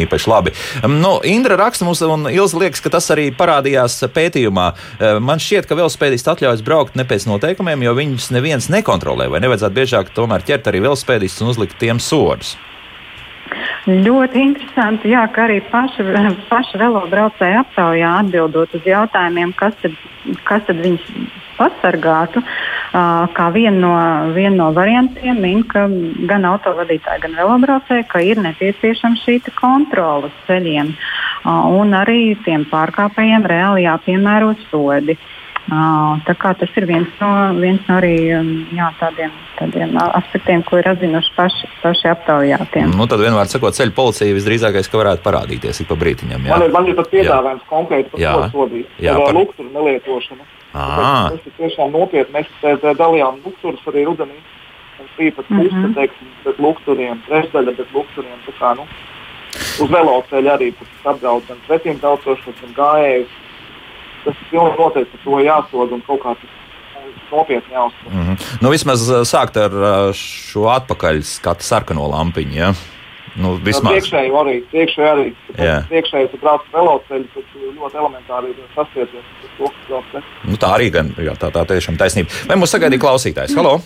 [0.00, 0.54] īpaši labi.
[0.84, 4.70] Um, nu, Indra raksta mums, un Ilza liekas, ka tas arī parādījās pētījumā.
[4.70, 9.30] Uh, man šķiet, ka velospēdisti atļaujas braukt ne pēc noteikumiem, jo viņus neviens nekontrolē.
[9.32, 12.56] Vai nevajadzētu biežāk tomēr ķert arī velospēdistus un uzlikt tiem sodus?
[13.88, 16.04] Ļoti interesanti, jā, ka arī paša,
[16.52, 19.96] paša velobraucēja aptaujā atbildot uz jautājumiem, kas tad,
[20.48, 21.06] kas tad viņus
[21.60, 22.42] pasargātu.
[22.90, 23.92] Kā vienu no,
[24.36, 25.86] vien no variantiem min, ka
[26.28, 30.94] gan autovadītāji, gan velobraucēji, ka ir nepieciešama šī kontrola uz ceļiem
[31.80, 35.16] un arī tiem pārkāpējiem reāli jāpiemēro sodi.
[35.16, 35.39] Uh,
[35.70, 37.28] Tā kā tas ir viens no,
[37.60, 38.14] viens no arī
[38.74, 42.82] jā, tādiem, tādiem aspektiem, ko ir atzinuši paši, paši aptaujātie.
[42.90, 46.48] Nu, tad vienmēr sakot, ceļu policija visdrīzākais, ka varētu parādīties ik pa brītiņam.
[46.48, 46.56] Jā.
[46.56, 48.32] Man ir, man ir pat piedāvājums konkrēti par jā.
[48.34, 48.96] to sodīt.
[48.98, 50.48] Jā, par lukturu nelietošanu.
[50.72, 52.40] Tas ir tiešām nopietni.
[52.40, 54.40] Mēs dalījām lukturus arī rudenī.
[54.98, 55.94] Mums bija pat puse, mm -hmm.
[55.94, 58.42] teiksim, bet lukturiem, trešdaļa, bet lukturiem.
[58.46, 58.88] Tā kā, nu,
[59.84, 60.72] uz veloceļa arī
[61.04, 63.38] apdraud gan pretīm daudzos, gan gājējus
[64.24, 66.56] tas pilnīgi noteikti to jāsod un kaut kā tas
[67.30, 68.12] nopietni jāuztver.
[68.12, 68.56] Mm -hmm.
[68.60, 72.54] nu, vismaz uh, sākt ar uh, šo atpakaļ skatu sarkano lampiņu.
[72.54, 72.72] Ja?
[73.36, 73.92] Nu, vismaz.
[73.92, 75.26] Priekšēji arī, priekšēji arī.
[75.88, 77.44] Priekšēji, tu brauc veloceļu, tad
[77.78, 80.24] ļoti elementāri ir sastieties ar to, kas brauc.
[80.44, 82.28] Nu, tā arī gan, jā, tā, tā tiešām taisnība.
[82.48, 83.54] Vai mūs sagaidīja klausītājs?
[83.56, 83.80] Halo!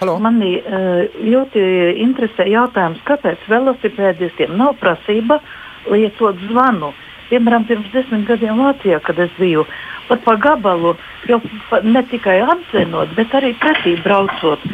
[0.00, 0.18] Halo.
[0.18, 1.62] Mani uh, ļoti
[2.02, 5.38] interesē jautājums, kāpēc velosipēdistiem nav prasība
[5.86, 6.88] lietot zvanu.
[6.88, 9.64] Uh, Piemēram, pirms desmit gadiem Latvijā, kad es biju
[10.08, 10.94] pat pa gabalu,
[11.30, 11.38] jau
[11.70, 14.64] pa, ne tikai apzinot, bet arī pretī braucot.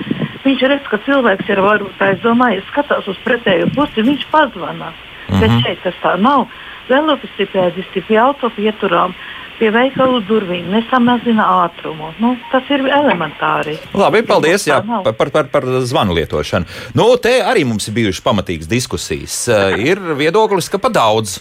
[0.42, 4.90] Viņš redz, ka cilvēks ir varbūt aizdomājies, skatās uz pretējo pusi, viņš pazvanā.
[4.90, 5.40] Mm -hmm.
[5.40, 5.60] Bet mhm.
[5.62, 6.48] šeit tas tā nav.
[6.88, 9.14] Velosipēdisti pie autopieturām
[9.58, 12.12] pie veikalu durvīm, nesamazina ātrumu.
[12.22, 13.76] Nu, tas ir elementāri.
[13.94, 16.64] Labi, paldies jā, par, par, par zvanu lietošanu.
[16.94, 19.48] Nu, te arī mums ir bijušas pamatīgas diskusijas.
[19.50, 21.40] Uh, ir viedoklis, ka pa daudz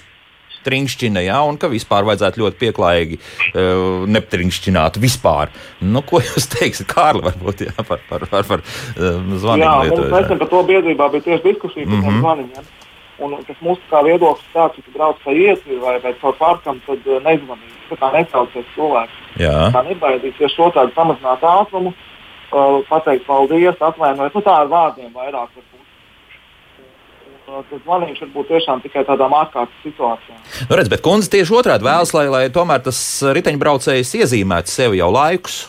[0.66, 5.54] trinkšķina, ja, un ka vispār vajadzētu ļoti pieklājīgi uh, netrinkšķināt vispār.
[5.82, 9.66] Nu, ko jūs teiksiet, Kārli, varbūt jā, par, par, par, par uh, zvaniem?
[9.66, 12.20] Jā, mums nesen par to biedrībā bija tieši diskusija par mm -hmm.
[12.20, 12.76] zvaniem.
[13.18, 17.08] Un tas mūsu kā viedoklis tāds, ka brauc pa ietvi vai, vai caur parkam, tad
[17.08, 17.74] uh, nezvanīt.
[18.00, 19.16] Tā netraucēs cilvēks.
[19.40, 19.72] Jā.
[19.74, 24.36] Tā nebaidīsies šo tādu samazināt ātrumu, uh, pateikt paldies, atvainojiet.
[24.36, 25.50] Nu, tā ar vārdiem vairāk.
[25.56, 25.77] Varbūt
[27.48, 30.42] tad zvaniņš var būt tiešām tikai tādām ārkārtas situācijām.
[30.68, 33.00] Nu, redz, bet kundze tieši otrādi vēlas, lai, lai tomēr tas
[33.38, 35.66] riteņbraucējs iezīmētu sevi jau laikus.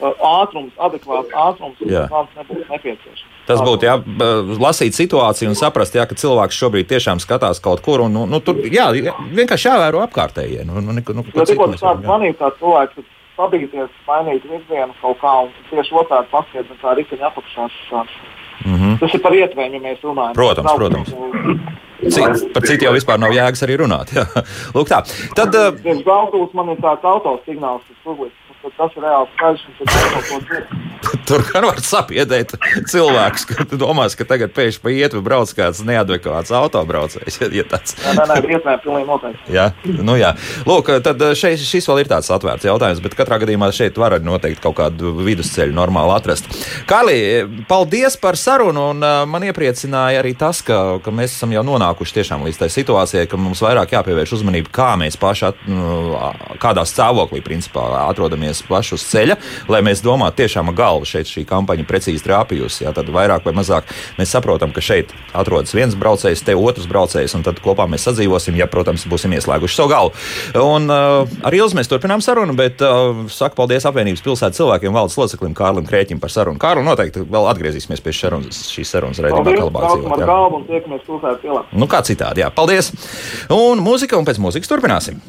[0.00, 3.26] ātrums, adekvāts ātrums, tas nebūtu nepieciešams.
[3.50, 3.96] Tas būtu jā,
[4.62, 8.04] lasīt situāciju un saprast, jā, ka cilvēks šobrīd tiešām skatās kaut kur.
[8.06, 10.62] Un, nu, nu, tur jā, vienkārši jāvēro apkārtējie.
[10.68, 13.08] Nu, nu, nu, nu, tikko tas tāds manīja, tāds cilvēks,
[13.40, 17.66] pabīties, mainīt virzienu kaut kā un tieši otrādi paskatīt, kā riteņa apakšā.
[19.00, 20.34] Tas ir par ietvēm, ja mēs runājam.
[20.36, 21.78] Protams, nav, protams.
[22.00, 24.12] Cit, par citu jau vispār nav jēgas arī runāt.
[24.16, 24.24] Jā.
[24.76, 25.02] Lūk, tā.
[25.36, 25.56] Tad.
[25.56, 29.76] Uh, Pirms autobus man ir tāds autosignāls, kas publiski tad tas ir reāls skaļš un
[29.80, 30.86] ir kaut ko citu.
[31.30, 32.52] Tur gan var sapiedēt
[32.90, 37.38] cilvēks, ka domās, ka tagad pēkšņi pa ietvi brauc kāds neadekvāts autobraucējs.
[37.56, 37.96] Ja tāds...
[37.98, 39.54] Jā, nē, nē, vietnē, pilnīgi noteikti.
[39.54, 39.70] Jā,
[40.04, 40.34] nu jā.
[40.68, 44.62] Lūk, tad šeit, šis vēl ir tāds atvērts jautājums, bet katrā gadījumā šeit var noteikti
[44.64, 46.50] kaut kādu vidusceļu normāli atrast.
[46.90, 47.16] Kāli,
[47.70, 52.44] paldies par sarunu, un man iepriecināja arī tas, ka, ka mēs esam jau nonākuši tiešām
[52.46, 56.12] līdz tai situācijai, ka mums vairāk jāpievērš uzmanība, kā mēs paši, at, nu,
[56.62, 59.36] kādā stāvoklī principā atrodamies dodamies plaši uz ceļa,
[59.70, 62.84] lai mēs domātu tiešām ar galvu šeit šī kampaņa precīzi trāpījusi.
[62.84, 67.34] Jā, tad vairāk vai mazāk mēs saprotam, ka šeit atrodas viens braucējs, te otrs braucējs,
[67.36, 70.14] un tad kopā mēs sadzīvosim, ja, protams, būsim ieslēguši savu galvu.
[70.60, 75.18] Un uh, ar Ilzu mēs turpinām sarunu, bet uh, saku paldies apvienības pilsētas cilvēkiem, valdes
[75.20, 76.60] loceklim Kārlim Krēķim par sarunu.
[76.60, 79.58] Kārli noteikti vēl atgriezīsimies pie sarunas, šīs sarunas raidījumā.
[79.60, 79.84] Kalbā,
[81.72, 82.50] nu, kā citādi, jā.
[82.54, 82.92] Paldies!
[83.54, 85.20] Un mūzika, un pēc mūzikas turpināsim.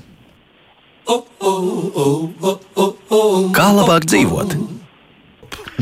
[3.56, 4.81] Kā labāk dzīvot?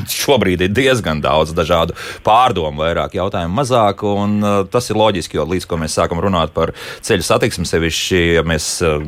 [0.08, 4.04] Šobrīd ir diezgan daudz dažādu pārdomu, vairāk jautājumu, mazāk.
[4.08, 6.74] Un, uh, tas ir loģiski, jo līdz ko mēs sākam runāt par
[7.06, 9.00] ceļu satiksmi, sevišķi, ja mēs uh,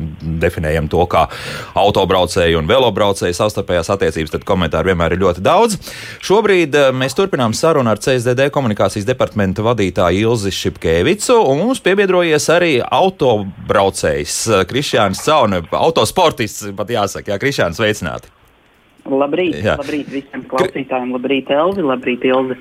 [0.42, 1.26] definējam to kā
[1.78, 5.78] autobraucēju un velobraucēju savstarpējās attiecības, tad komentāru vienmēr ir ļoti daudz.
[6.24, 12.50] Šobrīd uh, mēs turpinām sarunu ar CSDD komunikācijas departamenta vadītāju Ilzi Šipkevicu, un mums piebiedrojies
[12.52, 18.41] arī autobraucējs uh, Krišjāns Caune, autosportists, pat jāsaka, jā, Krišjāns veicināti.
[19.02, 19.72] Labrīt, jā.
[19.80, 22.54] labrīt visiem klausītājiem, labrīt, Elzi, labrīt, Ilzi.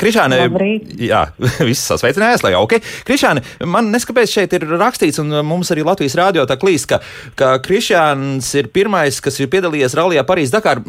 [0.00, 0.38] Krišāne,
[0.96, 1.20] jā,
[1.68, 2.78] viss sasveicinājās, lai jauki.
[3.04, 7.02] Krišāne, man neskapēc šeit ir rakstīts, un mums arī Latvijas rādio tā klīst, ka,
[7.36, 10.80] ka Krišāns ir pirmais, kas ir piedalījies Rallijā Parīzes Dakar.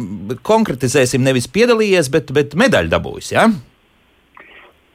[0.47, 3.49] Konkretizēsim, nevis piedalījies, bet, bet medaļu dabūjis, jā?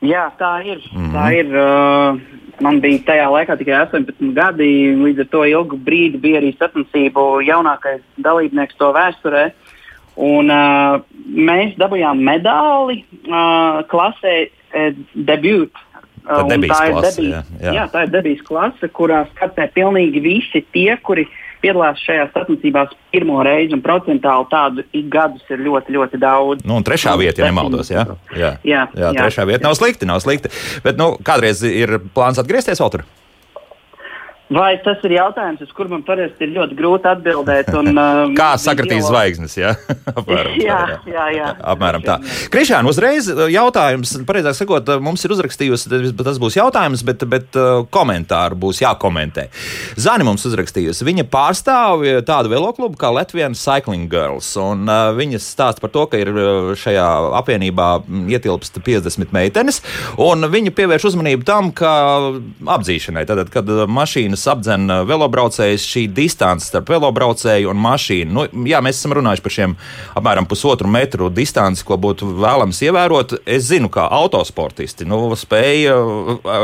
[0.01, 0.81] Jā, tā ir.
[0.95, 1.13] Mm -hmm.
[1.13, 6.17] Tā ir uh, man bija tajā laikā tikai 18 gadi, līdz ar to ilgu brīdi
[6.17, 9.45] bija arī sacensību jaunākais dalībnieks to vēsturē.
[9.51, 9.70] Uh,
[10.17, 15.71] Un, uh, mēs dabūjām medāli uh, klasē uh, debut.
[16.21, 17.77] Uh, tā, tā ir debijas, jā, jā.
[17.79, 21.27] Jā, tā ir debijas klase, kurā startē pilnīgi visi tie, kuri
[21.61, 26.65] piedalās šajās sacensībās pirmo reizi, un procentāli tādu ik gadus ir ļoti, ļoti daudz.
[26.65, 28.07] Nu, un trešā vieta, ja nemaldos, jā?
[28.33, 29.69] Jā, jā, jā, jā trešā vieta jā.
[29.69, 30.53] nav slikti, nav slikti.
[30.85, 33.09] Bet, nu, kādreiz ir plāns atgriezties vēl tur?
[34.51, 37.69] Vai tas ir jautājums, uz kuru man parasti ir ļoti grūti atbildēt?
[37.79, 39.55] Un, uh, Kā sakratīs zvaigznes?
[39.55, 39.77] Ja?
[40.19, 41.13] apmēram, jā, tā, jā.
[41.15, 41.51] jā, jā.
[41.71, 42.17] Apmēram tā.
[42.51, 47.59] Krišāna, uzreiz uh, jautājums, pareizāk sakot, uh, mums ir uzrakstījusi, tas būs jautājums, bet, bet
[47.95, 49.47] komentāru būs jākomentē.
[50.01, 55.85] Zani mums uzrakstījusi, viņa pārstāv tādu veloklubu kā Latvijas Cycling Girls, un uh, viņa stāsta
[55.85, 56.33] par to, ka ir
[56.75, 57.07] šajā
[57.39, 59.79] apvienībā mm, ietilpst 50 meitenes,
[60.19, 61.95] un viņa pievērš uzmanību tam, ka
[62.67, 68.31] apdzīšanai, tad, kad mašīnas mašīnas apdzen velobraucējus, šī distance starp velobraucēju un mašīnu.
[68.33, 69.77] Nu, jā, mēs esam runājuši par šiem
[70.17, 73.43] apmēram pusotru metru distanci, ko būtu vēlams ievērot.
[73.47, 75.97] Es zinu, kā autosportisti nu, spēja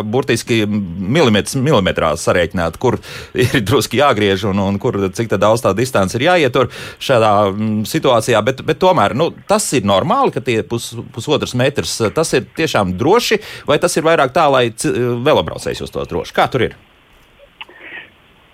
[0.04, 2.98] burtiski milimetrs milimetrā sarēķināt, kur
[3.34, 7.52] ir drusku jāgriež un, un kur cik daudz tā distance ir jāietur šādā
[7.86, 8.42] situācijā.
[8.46, 12.96] Bet, bet tomēr nu, tas ir normāli, ka tie pus, pusotrs metrs tas ir tiešām
[12.96, 16.36] droši, vai tas ir vairāk tā, lai velobraucējs justos droši?
[16.36, 16.76] Kā tur ir?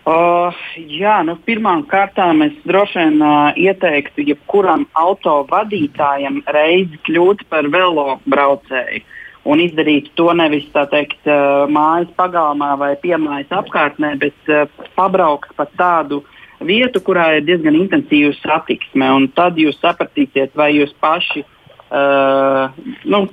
[0.03, 7.45] Uh, jā, nu, pirmām kārtām es droši vien uh, ieteiktu jebkuram auto vadītājam reizi kļūt
[7.53, 9.05] par velobraucēju
[9.47, 14.67] un izdarīt to nevis teikt, uh, mājas pagalmā vai piemājas apkārtnē, bet uh,
[14.99, 16.23] pabraukt pa tādu
[16.63, 19.09] vietu, kurā ir diezgan intensīva satiksme.
[19.39, 22.75] Tad jūs sapratīsiet, vai jūs paši uh,
[23.07, 23.25] nu,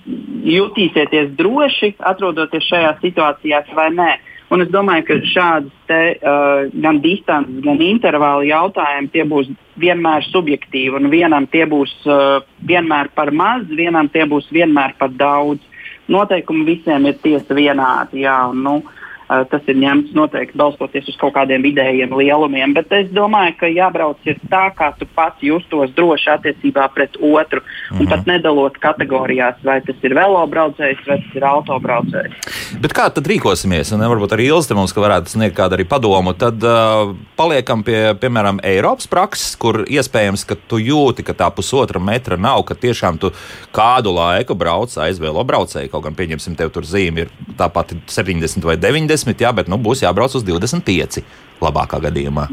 [0.49, 4.11] jutīsieties droši atrodoties šajā situācijā vai nē.
[4.49, 10.95] Un es domāju, ka šādas te, uh, gan distances, gan intervāla jautājumi būs vienmēr subjektīvi.
[10.97, 15.61] Un vienam tie būs uh, vienmēr par maz, vienam tie būs vienmēr par daudz.
[16.09, 18.23] Noteikumi visiem ir tiesa vienādi.
[18.25, 18.98] Jā, un, nu, Uh,
[19.29, 22.73] tas ir ņemts noteikti balstoties uz kaut kādiem vidējiem lielumiem.
[22.73, 27.61] Bet es domāju, ka jābrauc tā, kā tu pats justos droši attiecībā pret otru.
[27.93, 32.47] Un mm pat nedalot kategorijās, vai tas ir velobraucējs vai tas ir autobraucējs.
[32.81, 33.91] Bet kā tad rīkosimies?
[33.93, 36.33] Un varbūt arī Ilste mums varētu sniegt kādu arī padomu.
[36.33, 42.01] Tad uh, paliekam pie, piemēram, Eiropas prakses, kur iespējams, ka tu jūti, ka tā pusotra
[42.01, 43.29] metra nav, ka tiešām tu
[43.75, 45.91] kādu laiku brauc aiz velobraucēju.
[45.93, 49.79] Kaut gan, pieņemsim, tev tur zīme ir tāpat 70 vai 90 30, jā, bet nu,
[49.81, 51.23] būs jābrauc uz 25.
[51.63, 52.47] labākā gadījumā.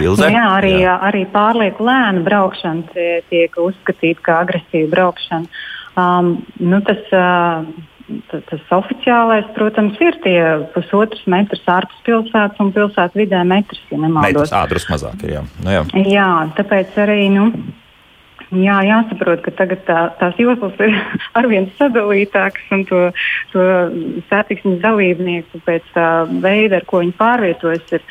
[0.00, 0.30] Ilze?
[0.30, 0.96] Jā, arī, jā.
[1.02, 5.50] arī pārlieku lēna braukšana tiek uzskatīta par agresīvu braukšanu.
[5.98, 7.66] Um, nu, tas, uh,
[8.30, 10.38] tas, tas oficiālais, protams, ir tie
[10.74, 14.46] pusotras metras ārpus pilsētas un pilsētas vidē metrs, ja nemaldos.
[14.46, 15.44] Metrs ātrus mazāk ir, jā.
[15.64, 15.84] Nu, jā.
[16.06, 17.50] jā, tāpēc arī, nu,
[18.50, 20.96] Jā, jāsaprot, ka tagad tā, tās joslas ir
[21.38, 23.02] arvien sadalītākas un to,
[23.52, 23.66] to
[24.26, 26.06] satiksmes dalībnieku pēc tā
[26.42, 28.02] veida, ar ko viņi pārvietojas, ir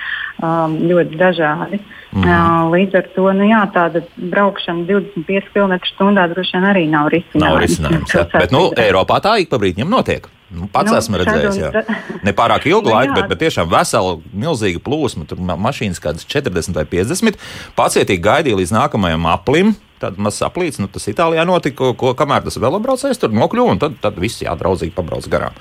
[0.41, 1.80] um, ļoti dažādi.
[2.10, 2.25] Mm.
[2.25, 7.45] Uh, līdz ar to nu, jā, tāda braukšana 25 km/h droši vien arī nav risinājums.
[7.45, 8.25] Nav risinājums jā.
[8.41, 10.25] Bet nu, Eiropā tā ik pa brīdim notiek.
[10.49, 11.84] Nu, pats nu, esmu redzējis, jā.
[12.25, 15.28] Ne pārāk ilgu nu, laiku, bet, bet tiešām vesela, milzīga plūsma.
[15.30, 17.38] Tur mašīnas kādas 40 vai 50.
[17.78, 22.56] Pacietīgi gaidīja līdz nākamajam aplim Tāda maza aplīce, nu, tas Itālijā notika, ko, kamēr tas
[22.62, 25.58] velobraucējs tur nokļuva, un tad, tad viss jādraudzīgi pabrauc garām.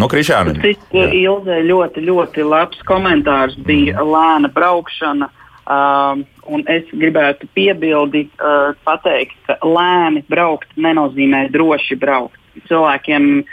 [0.00, 0.54] No Krišāna.
[0.62, 4.06] Tas Ilzē ļoti, ļoti labs komentārs bija mm.
[4.22, 5.30] Lēna braukšana.
[5.62, 6.18] Uh,
[6.50, 12.40] un es gribētu piebildi uh, pateikt, ka lēni braukt nenozīmē droši braukt.
[12.66, 13.44] Cilvēkiem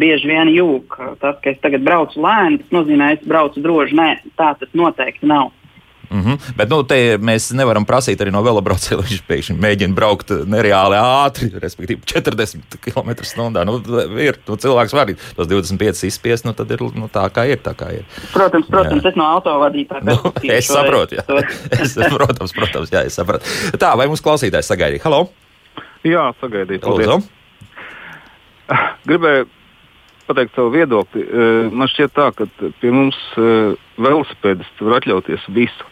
[0.00, 3.98] bieži vien jūg tas, ka es tagad braucu lēni, tas nozīmē, ka es braucu droši.
[4.00, 4.08] Nē,
[4.40, 5.52] tā tas noteikti nav.
[6.10, 6.38] Mm -hmm.
[6.56, 6.82] Bet nu,
[7.20, 12.78] mēs nevaram prasīt arī no velobraucēja, lai viņš pēkšņi mēģina braukt nereāli ātri, respektīvi 40
[12.80, 13.64] km/h.
[13.64, 13.82] Nu,
[14.18, 17.58] ir, nu, cilvēks var tos 25 izspiest, nu, tad ir nu, tā, kā ir.
[17.58, 18.04] Tā kā ir.
[18.32, 19.10] Protams, protams jā.
[19.10, 21.14] es no autovadītāja nu, es saprotu.
[21.18, 21.24] Jā.
[21.82, 23.44] es, protams, protams, jā, es saprotu.
[23.78, 25.04] Tā, vai mums klausītājs sagaidīja?
[25.04, 25.28] Halo!
[26.06, 26.84] Jā, sagaidīt.
[26.86, 27.20] Lūdzu.
[29.08, 29.48] Gribēju
[30.28, 31.24] pateikt savu viedokli.
[31.72, 32.46] Man šķiet tā, ka
[32.80, 33.18] pie mums
[33.98, 35.88] velosipēdists var atļauties visu.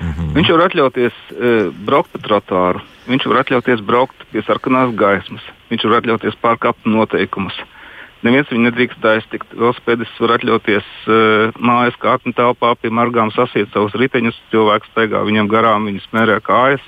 [0.00, 0.32] Mm -hmm.
[0.34, 1.52] Viņš var atļauties e,
[1.86, 7.54] braukt pa trotuāru, viņš var atļauties braukt pie sarkanās gaismas, viņš var atļauties pārkāpt noteikumus.
[8.24, 9.50] Neviens viņu nedrīkst aiztikt.
[9.52, 11.16] Velosipēdists var atļauties e,
[11.60, 16.80] mājas kāpņu telpā pie margām sasiet savus riteņus, cilvēks staigā viņam garām, viņas mērē kājas,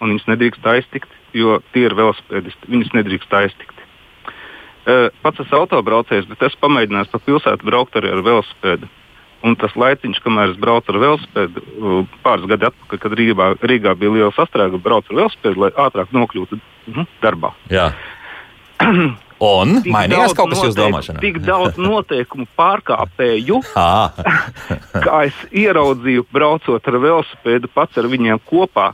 [0.00, 2.72] un viņas nedrīkst aiztikt, jo tie ir velosipēdisti.
[2.74, 3.76] Viņas nedrīkst aiztikt.
[4.90, 8.90] E, pats esmu autobraucējs, bet es pamēģināju pa pilsētu braukt arī ar velosipēdu.
[9.46, 11.62] Un tas laiciņš, kamēr es braucu ar velosipēdu,
[12.24, 16.58] pāris gadi atpakaļ, kad Rīgā, Rīgā bija liela sastrēga, braucu ar velosipēdu, lai ātrāk nokļūtu
[16.60, 17.54] uh, darbā.
[17.72, 17.88] Jā.
[19.40, 21.20] Un tik mainījās kaut kas jūsu domāšanā?
[21.22, 23.62] Tik daudz noteikumu pārkāpēju,
[25.06, 28.90] kā es ieraudzīju, braucot ar velosipēdu pats ar viņiem kopā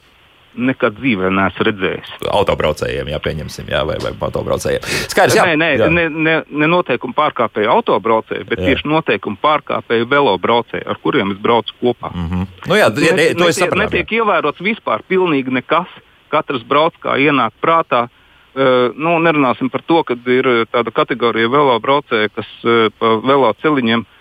[0.57, 2.13] nekad dzīvē neesmu redzējis.
[2.33, 4.87] Autobraucējiem, jā, pieņemsim, jā, vai, vai autobraucējiem.
[5.13, 5.47] Skaidrs, jā.
[5.49, 5.89] Nē, nē, jā.
[5.93, 8.73] ne, ne, ne noteikumu pārkāpēju autobraucēju, bet jā.
[8.73, 12.13] tieši noteikumu pārkāpēju velobraucēju, ar kuriem es braucu kopā.
[12.15, 12.47] Mm -hmm.
[12.67, 15.89] nu, jā, ja, ja, netiek, netiek, netiek ievērots vispār pilnīgi nekas.
[16.29, 18.09] Katrs brauc kā ienāk prātā.
[18.57, 24.01] Uh, nu, nerunāsim par to, ka ir tāda kategorija velobraucēji, kas uh, pa velo ceļiem
[24.01, 24.16] uh,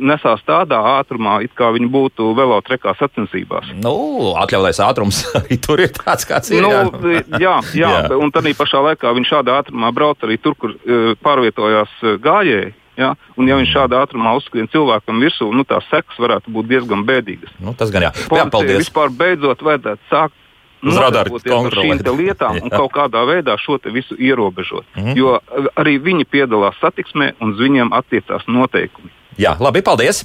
[0.00, 3.70] nesās tādā ātrumā, it kā viņi būtu velotrekā sacensībās.
[3.78, 3.94] Nu,
[4.40, 6.64] atļautais ātrums arī tur ir tāds, kāds ir.
[6.64, 8.18] Nu, jā, jā, jā, jā.
[8.18, 12.74] un tādā pašā laikā viņš šādā ātrumā brauc arī tur, kur uh, pārvietojās uh, gājēji.
[13.00, 13.14] Ja?
[13.38, 17.54] Un, ja viņš šādā ātrumā uzskrien cilvēkam virsū, nu, tās sekas varētu būt diezgan bēdīgas.
[17.62, 18.12] Nu, tas gan jā.
[18.36, 18.82] jā paldies.
[18.82, 20.36] Vispār beidzot vajadzētu sākt
[20.82, 24.84] uz radaru kontrolēt šīm lietām un kaut kādā veidā šo visu ierobežot.
[24.96, 25.16] Mm -hmm.
[25.16, 25.38] Jo
[25.76, 29.10] arī viņi piedalās satiksmē un uz viņiem attiecās noteikumi.
[29.40, 30.24] Jā, labi, paldies!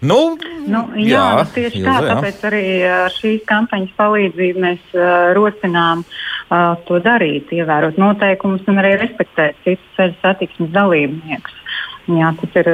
[0.00, 0.32] Nu,
[0.64, 2.12] nu, jā, jā, tieši Ilze, tā, jā.
[2.14, 8.80] tāpēc arī ar šīs kampaņas palīdzību mēs uh, rosinām uh, to darīt, ievērot noteikumus un
[8.80, 11.58] arī respektēt citus ceļu satiksmes dalībniekus.
[12.10, 12.68] Jā, tas ir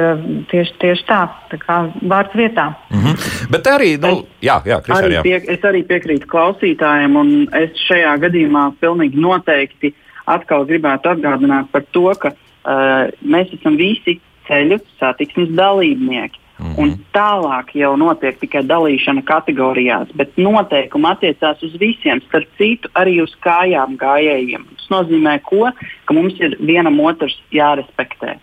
[0.49, 1.19] tieši, tieši tā,
[1.51, 1.75] tā kā
[2.09, 2.71] vārds vietā.
[2.89, 3.49] Mm -hmm.
[3.51, 5.21] Bet arī, nu, es, jā, jā, Krišār, arī jā.
[5.21, 9.93] Pie, es arī piekrītu klausītājiem, un es šajā gadījumā pilnīgi noteikti
[10.25, 16.39] atkal gribētu atgādināt par to, ka uh, mēs esam visi ceļu satiksmes dalībnieki.
[16.57, 16.79] Mm -hmm.
[16.81, 23.21] Un tālāk jau notiek tikai dalīšana kategorijās, bet noteikumi attiecās uz visiem, starp citu, arī
[23.21, 24.65] uz kājām gājējiem.
[24.75, 25.69] Tas nozīmē, ko?
[26.05, 28.39] ka mums ir vienam otrs jārespektē.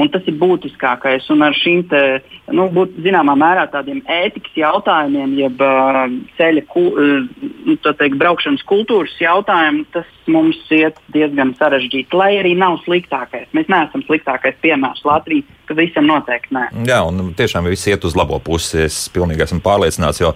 [0.00, 1.26] Un tas ir būtiskākais.
[1.34, 2.00] Un ar šīm te,
[2.54, 6.06] nu, būt, zināmā mērā tādiem ētikas jautājumiem, jeb uh,
[6.38, 12.16] ceļa ku, uh, teikt, braukšanas kultūras jautājumiem, tas mums iet diezgan sarežģīti.
[12.16, 13.50] Lai arī nav sliktākais.
[13.56, 15.44] Mēs neesam sliktākais piemērs Latvijai,
[15.76, 16.64] visam noteikti nē.
[16.88, 18.82] Jā, un tiešām viss iet uz labo pusi.
[18.86, 20.32] Es pilnīgi esmu pārliecināts, jo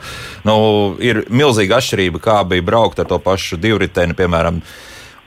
[0.49, 0.57] nu,
[1.03, 4.61] ir milzīga atšķirība, kā bija braukt ar to pašu divriteni, piemēram.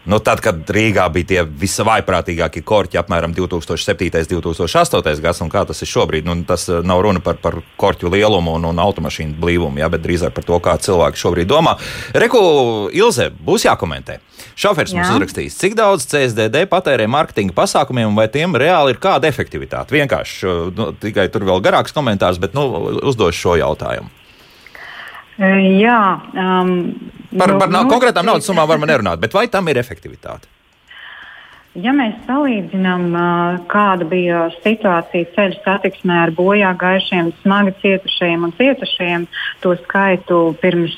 [0.10, 4.08] Nu, tad, kad Rīgā bija tie visvaiprātīgākie korķi, apmēram 2007.
[4.40, 5.22] un 2008.
[5.22, 8.56] gads, un kā tas ir šobrīd, nu, tas eh, nav runa par, par korķu lielumu
[8.58, 11.76] un, un automašīnu blīvumu, jā, bet drīzāk par to, kā cilvēki šobrīd domā.
[12.18, 12.42] Reku
[12.90, 14.18] Ilze būs jākomentē.
[14.58, 15.04] Šoferis jā.
[15.04, 19.94] mums uzrakstīs, cik daudz CSDD patērē marketinga pasākumiem, vai tiem reāli ir kāda efektivitāte.
[19.94, 22.66] Vienkārši nu, tikai tur vēl garāks komentārs, bet nu,
[23.12, 24.10] uzdošu šo jautājumu.
[25.40, 26.72] Jā, um,
[27.32, 30.50] par, par no, konkrētām naudas summām varam nerunāt, bet vai tam ir efektivitāte?
[31.80, 33.04] Ja mēs salīdzinām,
[33.72, 39.28] kāda bija situācija ceļu satiksmē ar bojā gājušiem, smagi cietušajiem un cietušajiem,
[39.64, 40.98] to skaitu pirms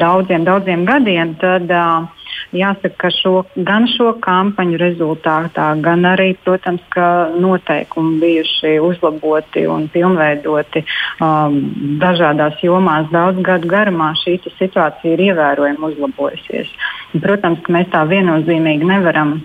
[0.00, 2.08] daudziem, daudziem gadiem, tad uh,
[2.56, 3.34] Jāsaka, ka šo,
[3.68, 11.60] gan šo kampaņu rezultātā, gan arī, protams, ka noteikumi bijuši uzlaboti un pilnveidoti um,
[12.02, 16.74] dažādās jomās daudz gadu garumā, šī situācija ir ievērojami uzlabojusies.
[17.22, 19.38] Protams, ka mēs tā viennozīmīgi nevaram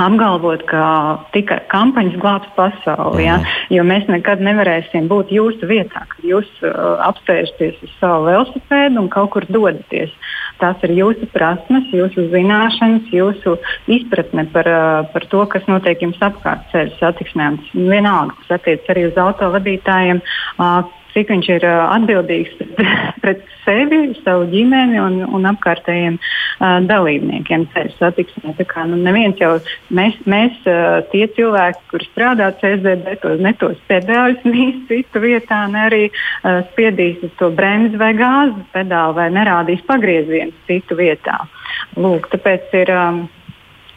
[0.00, 0.84] apgalvot, ka
[1.34, 3.26] tikai kampaņas glābs pasauli.
[3.26, 3.38] Ja?
[3.72, 9.10] Jo mēs nekad nevarēsim būt jūsu vietā, kad jūs uh, apsēžaties uz savu velosipēdu un
[9.12, 10.12] kaut kur dodaties.
[10.62, 13.56] Tās ir jūsu prasmes, jūsu zināšanas, jūsu
[13.90, 14.68] izpratne par,
[15.10, 17.50] par to, kas notiek jums apkārt ceļu satiksmē.
[17.74, 20.22] Vienalga, tas attiecas arī uz autovadītājiem.
[20.58, 22.60] Uh, cik viņš ir atbildīgs
[23.22, 28.54] pret sevi, savu ģimeni un, un apkārtējiem uh, dalībniekiem ceļu satiksmē.
[28.90, 29.52] Nu, neviens jau
[29.94, 35.64] mēs, mēs uh, tie cilvēki, kur strādā CSDD, tos ne tos pedāļus mīs citu vietā,
[35.72, 41.42] ne arī uh, spiedīs uz to bremzi vai gāzes pedāli vai nerādīs pagriezienu citu vietā.
[42.00, 42.96] Lūk, tāpēc ir.
[42.96, 43.22] Um,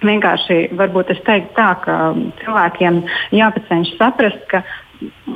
[0.05, 1.93] Vienkārši varbūt es teiktu tā, ka
[2.41, 2.97] cilvēkiem
[3.33, 4.59] jāpacenšas saprast, ka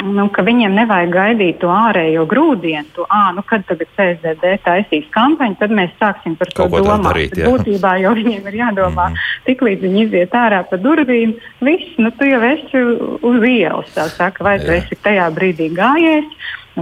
[0.03, 5.09] nu, ka viņiem nevajag gaidīt to ārējo grūdienu, to, ah, nu, kad tagad CSDD taisīs
[5.15, 7.05] kampaņu, tad mēs sāksim par to domāt.
[7.09, 7.49] Darīt, jā.
[7.49, 9.43] Būtībā jau viņiem ir jādomā, mm -hmm.
[9.45, 12.85] tik līdz viņi iziet ārā pa durvīm, viss, nu, tu jau esi
[13.31, 14.65] uz ielas, tā saka, vai jā.
[14.65, 16.25] tu esi tajā brīdī gājies,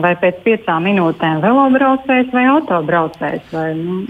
[0.02, 3.52] vai pēc piecām minūtēm velobraucējs vai autobraucējs.
[3.52, 4.06] Vai, nu,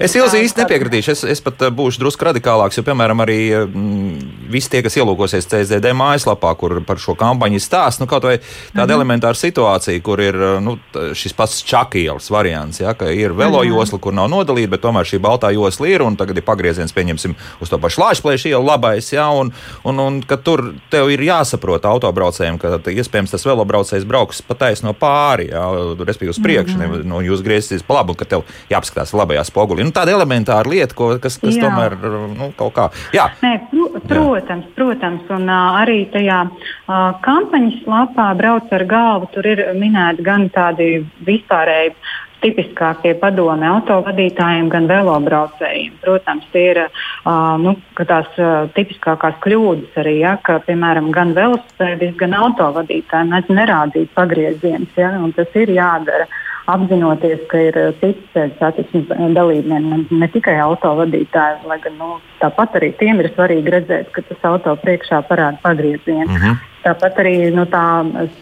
[0.00, 1.12] Es ilgi īsti nepiekritīšu.
[1.12, 5.48] Es, es pat eh, būšu drusku radikālāks, jo, piemēram, arī mm, visi tie, kas ielūkosies
[5.50, 8.94] CSDD mājaslapā, kur par šo kampaņu stāsta, nu, kaut vai tāda mm -hmm.
[8.96, 10.78] elementāra situācija, kur ir eh, nu,
[11.14, 15.20] šis pats čakielas variants, ja, ka ir velo josla, kur nav nodalīta, bet tomēr šī
[15.20, 19.28] baltā josla ir, un tagad ir pagrieziens, pieņemsim, uz to pašu lāčplēšu ielu labais, ja,
[19.28, 19.52] un,
[19.84, 24.92] un, un ka tur tev ir jāsaprot autobraucējiem, ka iespējams tas velobraucējs brauks pa taisno
[24.92, 25.68] pāri, ja,
[25.98, 27.04] respektīvi uz priekšu, mm -hmm.
[27.04, 29.81] no jūs griezties pa labu, ka tev jāapskatās labajā spogulī.
[29.82, 31.66] Nu, tāda elementāra lieta, ko, kas, kas Jā.
[31.66, 31.96] tomēr
[32.32, 32.88] nu, kaut kā.
[33.16, 33.28] Jā.
[33.42, 34.74] Nē, pr protams, Jā.
[34.78, 39.30] protams, un uh, arī tajā uh, kampaņas lapā brauc ar galvu.
[39.34, 40.90] Tur ir minēti gan tādi
[41.26, 41.96] vispārēji
[42.42, 45.98] tipiskākie padomi autovadītājiem, gan velobraucējiem.
[46.02, 52.16] Protams, tie ir uh, nu, tās uh, tipiskākās kļūdas arī, ja, ka, piemēram, gan velosipēdis,
[52.18, 56.26] gan autovadītājiem nerādīt pagriezienus, ja, un tas ir jādara.
[56.26, 58.04] Uh, apzinoties, ka ir eh,
[58.34, 62.10] ceļu satiksmes dalībnieki, ne, ne tikai autovadītāji, lai gan nu,
[62.42, 66.28] tāpat arī tiem ir svarīgi redzēt, ka tas auto priekšā parāda pagriezienu.
[66.28, 66.68] Mm -hmm.
[66.82, 67.86] Tāpat arī nu, tā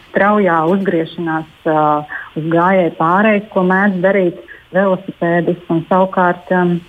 [0.08, 2.04] straujā uzgriešanās uh,
[2.36, 4.36] uz gājēju pārējais, ko mēdz darīt
[4.72, 6.48] velosipēdisti un savukārt.
[6.50, 6.80] Um,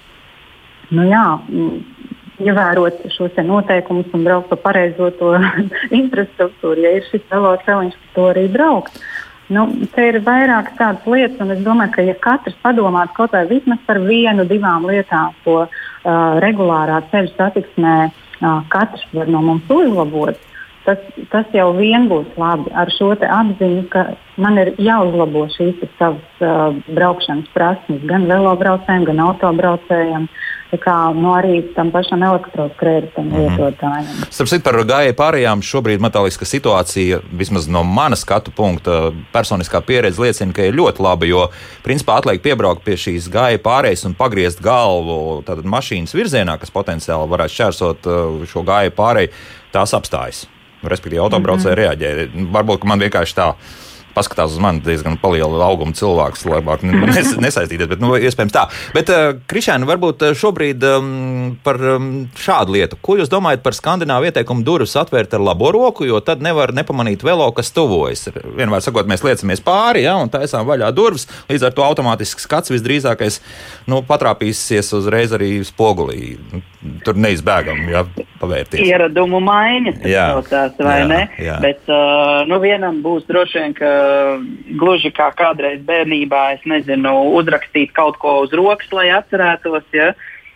[0.91, 1.25] nu, jā,
[2.39, 5.11] ievērot šos noteikumus un braukt pa pareizo
[6.01, 6.79] infrastruktūru.
[6.85, 9.01] Ja ir šis velosipēdiņš, tad to arī braukt.
[9.51, 13.43] Nu, te ir vairākas tādas lietas, un es domāju, ka ja katrs padomātu kaut vai
[13.49, 15.73] vismaz par vienu, divām lietām, ko uh,
[16.43, 20.39] regulārā ceļu satiksmē uh, katrs var no mums uzlabot,
[20.85, 24.05] tas, tas jau vien būs labi ar šo apziņu, ka
[24.39, 30.31] man ir jāuzlabo šīs savas uh, braukšanas prasmes gan velobraucējiem, gan autobraucējiem.
[30.31, 33.57] Uh, kā nu, arī tam pašam elektroskrējējam mm -hmm.
[33.57, 34.21] lietotājiem.
[34.29, 39.11] Starp citu, par gājēju pārējām šobrīd man liekas, ka situācija, vismaz no manas skatu punkta,
[39.33, 41.49] personiskā pieredze liecina, ka ir ļoti laba, jo
[41.83, 47.29] principā atliek piebraukt pie šīs gājēju pārējas un pagriezt galvu tātad mašīnas virzienā, kas potenciāli
[47.29, 49.29] varētu šķērsot uh, šo gājēju pārēju,
[49.71, 50.47] tās apstājas.
[50.83, 52.31] Respektīvi, autobraucēji mm -hmm.
[52.33, 52.51] reaģē.
[52.51, 53.53] Varbūt man vienkārši tā
[54.15, 58.65] paskatās uz mani diezgan lielu augumu cilvēks, labāk nes, nesaistīties, bet nu, iespējams tā.
[58.95, 61.11] Bet, uh, Krišāna, varbūt šobrīd um,
[61.65, 62.99] par um, šādu lietu.
[63.03, 67.25] Ko jūs domājat par skandināvu ieteikumu durvis atvērt ar labo roku, jo tad nevar nepamanīt
[67.27, 68.27] velo, kas tuvojas.
[68.31, 72.73] Vienmēr sakot, mēs liecamies pāri ja, un taisām vaļā durvis, līdz ar to automātiski skats
[72.73, 73.41] visdrīzākais
[73.91, 76.35] nu, patrāpīsies uzreiz arī spogulī.
[77.05, 78.01] Tur neizbēgam, ja
[78.41, 78.81] pavērties.
[78.81, 79.99] Ieradumu maiņas,
[80.49, 81.19] tās, vai jā, ne?
[81.37, 81.59] Jā.
[81.61, 83.91] Bet uh, nu, vienam būs droši vien, ka
[84.81, 90.09] gluži kā kādreiz bērnībā, es nezinu, uzrakstīt kaut ko uz rokas, lai atcerētos, ja?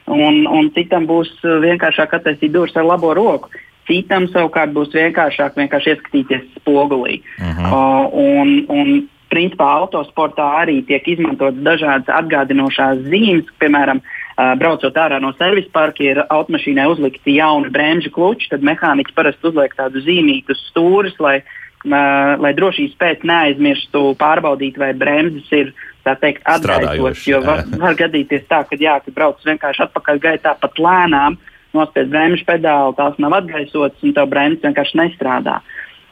[0.10, 3.54] un, un citam būs vienkāršāk attaisīt durvis ar labo roku.
[3.86, 7.22] Citam savukārt būs vienkāršāk vienkārši ieskatīties spogulī.
[7.38, 7.70] Uh -huh.
[7.70, 8.96] uh, un, un,
[9.30, 16.04] principā autosportā arī tiek izmantotas dažādas atgādinošās zīmes, piemēram, uh, braucot ārā no servisa parka,
[16.04, 22.36] ir automašīnai uzlikti jauni bremžu kluči, tad mehāniķis parasti uzliek tādu zīmītu stūrus, lai, uh,
[22.44, 25.72] lai drošības pēc neaizmirstu pārbaudīt, vai bremzes ir
[26.04, 27.24] teikt, atgaisotas.
[27.28, 31.40] Jo var, var gadīties tā, ka jā, ka brauc vienkārši atpakaļ gaitā pat lēnām.
[31.76, 35.58] Nospiest bremžu pedāli, tās nav atgaisotas un tev bremzes vienkārši nestrādā.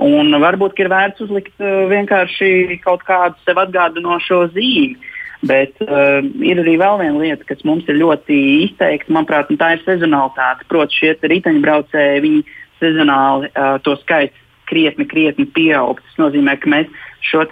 [0.03, 5.11] Un varbūt ir vērts uzlikt uh, vienkārši kaut kādu sev atgādinošo zīmi.
[5.43, 8.37] Bet uh, ir arī vēl viena lieta, kas mums ir ļoti
[8.69, 10.67] izteikta, manuprāt, un tā ir sezonalitāte.
[10.71, 12.43] Proti, šie riteņbraucēji, viņi
[12.79, 14.39] sezonāli uh, to skaits
[14.71, 15.99] krietni, krietni pieaug.
[15.99, 17.43] Tas nozīmē, ka mēs šo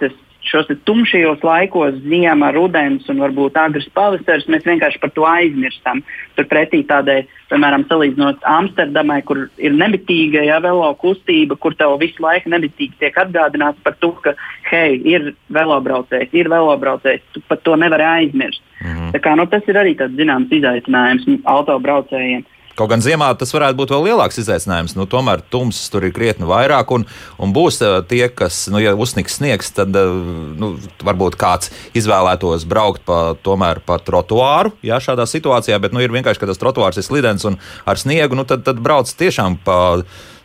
[0.46, 6.02] šos tumšajos laikos, ziema, rudens un varbūt agrs pavasaris, mēs vienkārši par to aizmirstam.
[6.36, 7.22] Turpretī tādai,
[7.52, 13.22] piemēram, salīdzinot Amsterdamai, kur ir nebitīga ja, velo kustība, kur tev visu laiku nebitīgi tiek
[13.22, 14.34] atgādināts par to, ka,
[14.70, 18.62] hei, ir velobraucējs, ir velobraucējs, tu par to nevari aizmirst.
[18.82, 19.12] -hmm.
[19.14, 22.44] Tā kā, nu, tas ir arī tāds zināms izaicinājums autobraucējiem.
[22.78, 24.96] Kaut gan ziemā tas varētu būt vēl lielāks izaicinājums.
[24.96, 27.04] Nu, tomēr tumsas tur ir krietni vairāk, un,
[27.42, 30.12] un būs uh, tie, kas, nu, ja uzsniks sniegs, tad uh,
[30.58, 36.14] nu, varbūt kāds izvēlētos braukt pa, tomēr pa trotuāru, jā, šādā situācijā, bet nu, ir
[36.14, 39.78] vienkārši, ka tas trotuārs ir slidens un ar sniegu, nu, tad, tad brauc tiešām pa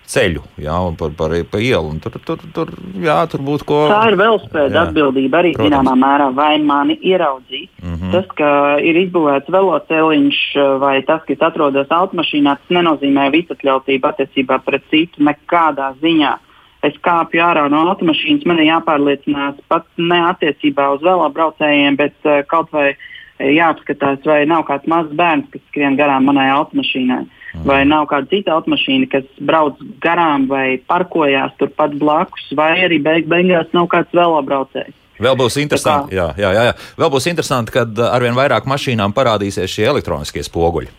[0.07, 1.91] ceļu, jā, un par, par, par ielu.
[2.03, 2.71] Tur, tur, tur,
[3.03, 3.79] jā, tur būtu ko.
[3.91, 5.67] Tā ir velospēda atbildība arī Protams.
[5.67, 7.69] zināmā mērā, vai mani ieraudzīt.
[7.83, 8.11] Mm -hmm.
[8.15, 8.49] Tas, ka
[8.79, 10.41] ir izbūvēts veloceliņš
[10.79, 16.37] vai tas, ka es atrodos automašīnā, tas nenozīmē visatļautību attiecībā pret citu nekādā ziņā.
[16.83, 22.43] Es kāpju ārā no automašīnas, man ir jāpārliecinās pat ne attiecībā uz velobraucējiem, bet uh,
[22.47, 22.95] kaut vai
[23.39, 27.25] jāapskatās, vai nav kāds mazs bērns, kas skrien garām manai automašīnai.
[27.65, 33.27] Vai nav kāda cita automašīna, kas brauc garām vai parkojās turpat blakus, vai arī beig
[33.31, 34.93] beigās nav kāds velobraucējs.
[35.17, 36.73] Vēl būs interesanti, jā, jā, jā, jā.
[36.99, 40.93] Vēl būs interesanti, kad arvien vairāk mašīnām parādīsies šie elektroniskie spoguļi.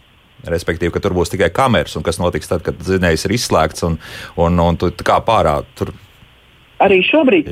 [0.48, 3.98] Respektīvi, ka tur būs tikai kameras, un kas notiks tad, kad zinējums ir izslēgts un,
[4.38, 5.92] un, un tu kā pārā tur
[6.78, 7.48] Arī šobrīd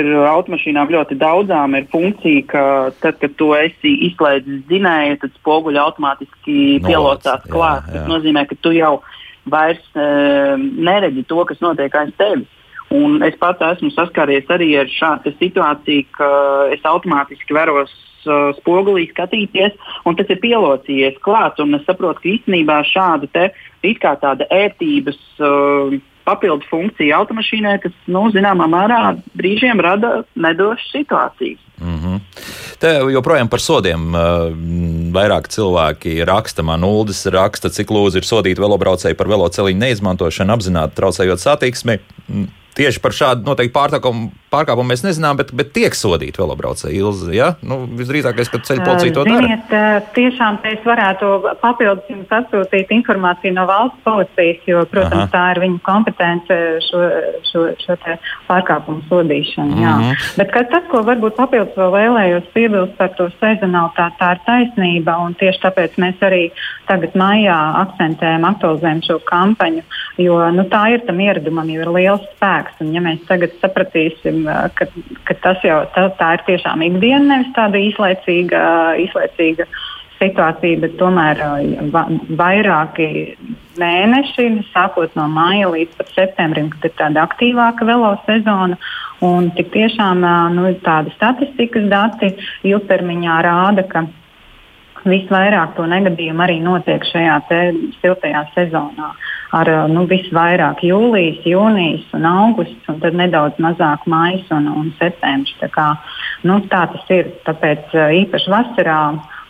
[0.00, 2.62] ir automašīnām ļoti daudzām ir funkcija, ka
[3.02, 6.56] tad, kad to esi izslēdzis dzinēju, tad spoguļi automātiski
[6.86, 7.90] pielocās klāt.
[7.92, 8.94] Tas nozīmē, ka tu jau
[9.50, 10.06] vairs e,
[10.56, 12.48] neredzi to, kas notiek aiz tevis.
[12.90, 16.30] Un es pats esmu saskāries arī ar šādu situāciju, ka
[16.74, 17.92] es automātiski veros
[18.26, 19.76] uh, spogulī skatīties,
[20.08, 21.60] un tas ir pielocījies klāt.
[21.62, 23.46] Es saprotu, ka īstenībā šāda te,
[24.02, 25.94] tāda ērtības uh,
[26.30, 29.02] papildu funkcija automašīnai, tas, nu, zināmā mērā,
[29.36, 31.60] brīžiem rada nedošas situācijas.
[31.80, 32.20] Mm -hmm.
[32.78, 34.12] Te joprojām par sodiem
[35.12, 36.62] vairāk cilvēki raksta.
[36.62, 41.98] Man Uldis raksta, cik lūdzu ir sodīti velobraucēji par veloceliņu neizmantošanu, apzināti traucējot satiksmi
[42.80, 47.00] tieši par šādu noteikti pārkāpumu, pārkāpumu mēs nezinām, bet, bet tiek sodīti velobraucēji.
[47.34, 47.54] Ja?
[47.66, 49.40] nu, visdrīzākais, ka ceļu policija to dara.
[49.46, 49.74] Ziniet,
[50.16, 51.30] tiešām es varētu
[51.62, 55.30] papildus jums atsūtīt informāciju no valsts policijas, jo, protams, Aha.
[55.34, 57.02] tā ir viņa kompetence šo,
[57.50, 57.96] šo, šo
[58.48, 59.76] pārkāpumu sodīšanu.
[59.76, 60.26] Mm -hmm.
[60.38, 65.34] Bet tas, ko varbūt papildus vēl vēlējos piebilst par to sezonalitāti, tā ir taisnība, un
[65.34, 66.42] tieši tāpēc mēs arī
[66.88, 69.82] tagad maijā akcentējam, aktualizējam šo kampaņu,
[70.18, 72.80] jo nu, tā ir tam ieradumam jau ir liels spēks.
[72.80, 74.86] Un, ja mēs tagad sapratīsim, ka,
[75.28, 78.60] ka tas jau tā, tā ir tiešām ikdiena, nevis tāda īslaicīga,
[79.06, 79.66] īslaicīga
[80.20, 81.40] situācija, bet tomēr
[81.94, 82.04] va,
[82.38, 83.08] vairāki
[83.80, 88.78] mēneši, sākot no māja līdz pat septembrim, kad ir tāda aktīvāka velo sezona.
[89.24, 90.24] Un tik tiešām
[90.56, 92.32] nu, tādi statistikas dati
[92.68, 94.06] ilgtermiņā rāda, ka
[95.08, 97.40] visvairāk to negadījumu arī notiek šajā
[98.00, 99.12] siltajā sezonā.
[99.56, 105.56] Ar nu, visvairāk jūlijas, jūnijas un augusts, un tad nedaudz mazāk maijas un, un septembris.
[105.58, 105.88] Tā, kā,
[106.46, 107.32] nu, tā tas ir.
[107.48, 109.00] Tāpēc īpaši vasarā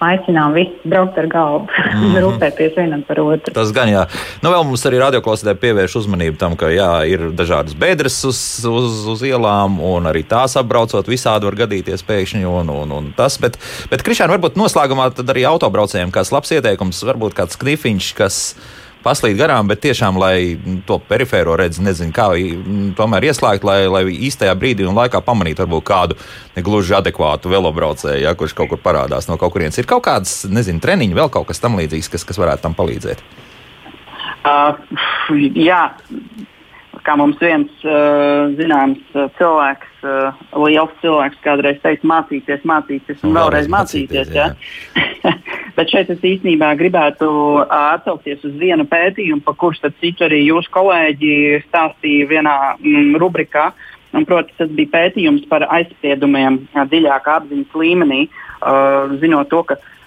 [0.04, 2.20] aicinām visus braukt ar galvu, mm -hmm.
[2.24, 3.54] rūpēties vienam par otru.
[3.54, 4.06] Tas gan jā.
[4.42, 9.06] Nu, vēl mums arī radioklausītāji pievērš uzmanību tam, ka jā, ir dažādas bedres uz, uz,
[9.06, 12.44] uz ielām, un arī tās apbraucot visādi var gadīties pēkšņi.
[12.46, 13.58] Un, un, un tas, bet,
[13.90, 18.56] bet Krišāna, varbūt noslēgumā arī autobraucējiem kāds labs ieteikums, varbūt kāds knifiņš, kas
[19.04, 22.28] paslīd garām, bet tiešām, lai to perifēro redzi, nezinu, kā
[22.98, 26.18] tomēr ieslēgt, lai, lai īstajā brīdī un laikā pamanītu varbūt kādu
[26.56, 29.78] negluži adekvātu velobraucēju, ja, kurš kaut kur parādās no kaut kurienes.
[29.80, 33.24] Ir kaut kāds, nezinu, treniņi, vēl kaut kas tam līdzīgs, kas, kas varētu tam palīdzēt.
[34.40, 34.76] Uh,
[35.56, 35.82] jā,
[37.10, 39.02] kā mums viens uh, zināms
[39.38, 44.30] cilvēks, uh, liels cilvēks, kādreiz teica, mācīties, mācīties un, un vēlreiz mācīties.
[44.30, 44.52] mācīties ja?
[45.78, 47.64] Bet šeit es īstenībā gribētu uh,
[47.96, 51.32] atsaukties uz vienu pētījumu, par kurš citu arī jūsu kolēģi
[51.66, 53.70] stāstīja vienā mm, rubrikā.
[54.10, 59.99] Un, proti, tas bija pētījums par aizspriedumiem dziļākā apziņas līmenī, uh, zinot to, ka uh,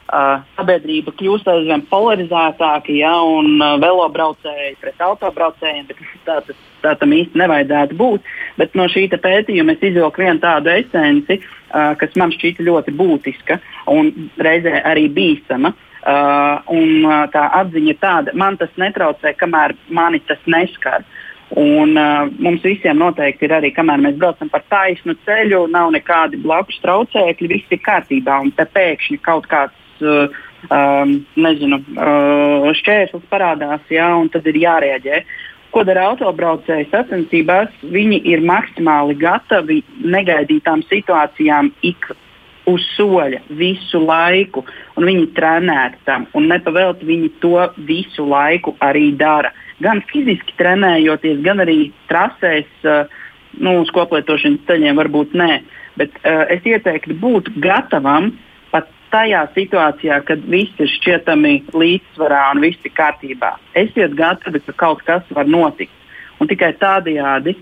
[0.57, 5.89] sabiedrība kļūst aizvien polarizētāka, ja, un uh, velobraucēji pret autobraucējiem.
[6.27, 8.27] Tā, tā, tā tam īsti nevajadzētu būt.
[8.59, 13.59] Bet no šī pētījuma es izvilku vienu tādu esenci, uh, kas man šķita ļoti būtiska
[13.91, 15.73] un reizē arī bīstama.
[16.03, 21.05] Uh, un, uh, tā atziņa ir tāda, man tas netraucē, kamēr mani tas neskar.
[21.59, 26.39] Un, uh, mums visiem noteikti ir arī, kamēr mēs braucam pa taisnu ceļu, nav nekādi
[26.43, 28.39] blakus traucēkļi, viss ir kārtībā.
[28.43, 34.59] Un te pēkšņi kaut kāds uh, um, nezinu, uh, šķērslis parādās, jā, un tad ir
[34.63, 35.23] jārēģē.
[35.73, 37.71] Ko dara autobraucēji sacensībās?
[37.81, 42.11] Viņi ir maksimāli gatavi negaidītām situācijām ik
[42.69, 44.63] uz soļa visu laiku,
[44.95, 47.57] un viņi trenēti tam, un nepavēlti viņi to
[47.89, 49.51] visu laiku arī dara.
[49.83, 53.09] Gan fiziski trenējoties, gan arī trasēs, uh,
[53.59, 55.51] nu, uz koplietošanas ceļiem varbūt nē,
[55.99, 58.31] bet uh, es ieteiktu būt gatavam
[59.13, 63.55] tajā situācijā, kad viss ir šķietami līdzsvarā un viss ir kārtībā.
[63.77, 65.93] Esiet gatavi, ka kaut kas var notikt.
[66.41, 67.53] Un tikai tādējādi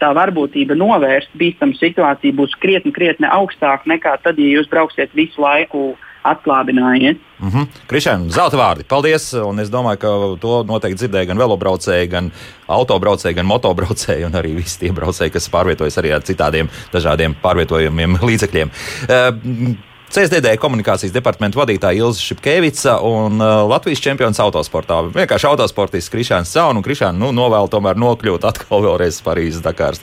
[0.00, 5.42] tā varbūtība novērst bīstamu situāciju būs krietni, krietni augstāka nekā tad, ja jūs brauksiet visu
[5.42, 5.92] laiku
[6.22, 7.18] atklābinājiet.
[7.42, 7.66] Mm -hmm.
[7.90, 8.86] Krišāna, zelta vārdi.
[8.88, 9.32] Paldies!
[9.34, 10.08] Un es domāju, ka
[10.40, 12.30] to noteikti dzirdēja gan velobraucēji, gan
[12.68, 18.16] autobraucēji, gan motobraucēji, un arī visi tie braucēji, kas pārvietojas arī ar citādiem dažādiem pārvietojumiem
[18.28, 18.70] līdzekļiem.
[19.02, 24.98] Uh, CSDD komunikācijas departamenta vadītāja Ilza Šipkevica un uh, Latvijas čempions autosportā.
[25.08, 30.02] Vienkārši autosportists Krišāns Caun un Krišāns nu, novēl tomēr nokļūt atkal vēlreiz Parīzes Dakāras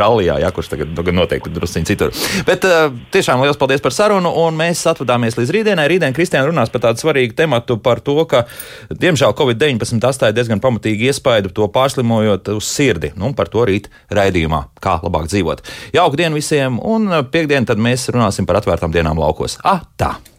[0.00, 2.14] rallijā, ja, kurš tagad nu, noteikti drusciņi citur.
[2.48, 5.84] Bet uh, tiešām liels paldies par sarunu un mēs atvadāmies līdz rītdienai.
[5.92, 8.46] Rītdien Kristiāna runās par tādu svarīgu tematu par to, ka
[8.88, 13.12] diemžēl Covid-19 atstāja diezgan pamatīgi iespaidu to pārslimojot uz sirdi.
[13.20, 15.60] Nu, par to rīt raidījumā, kā labāk dzīvot.
[15.92, 19.58] Jauku dienu visiem un uh, piekdien tad mēs runāsim par atvērtām dienām laukos.
[19.64, 20.31] Ah, tā!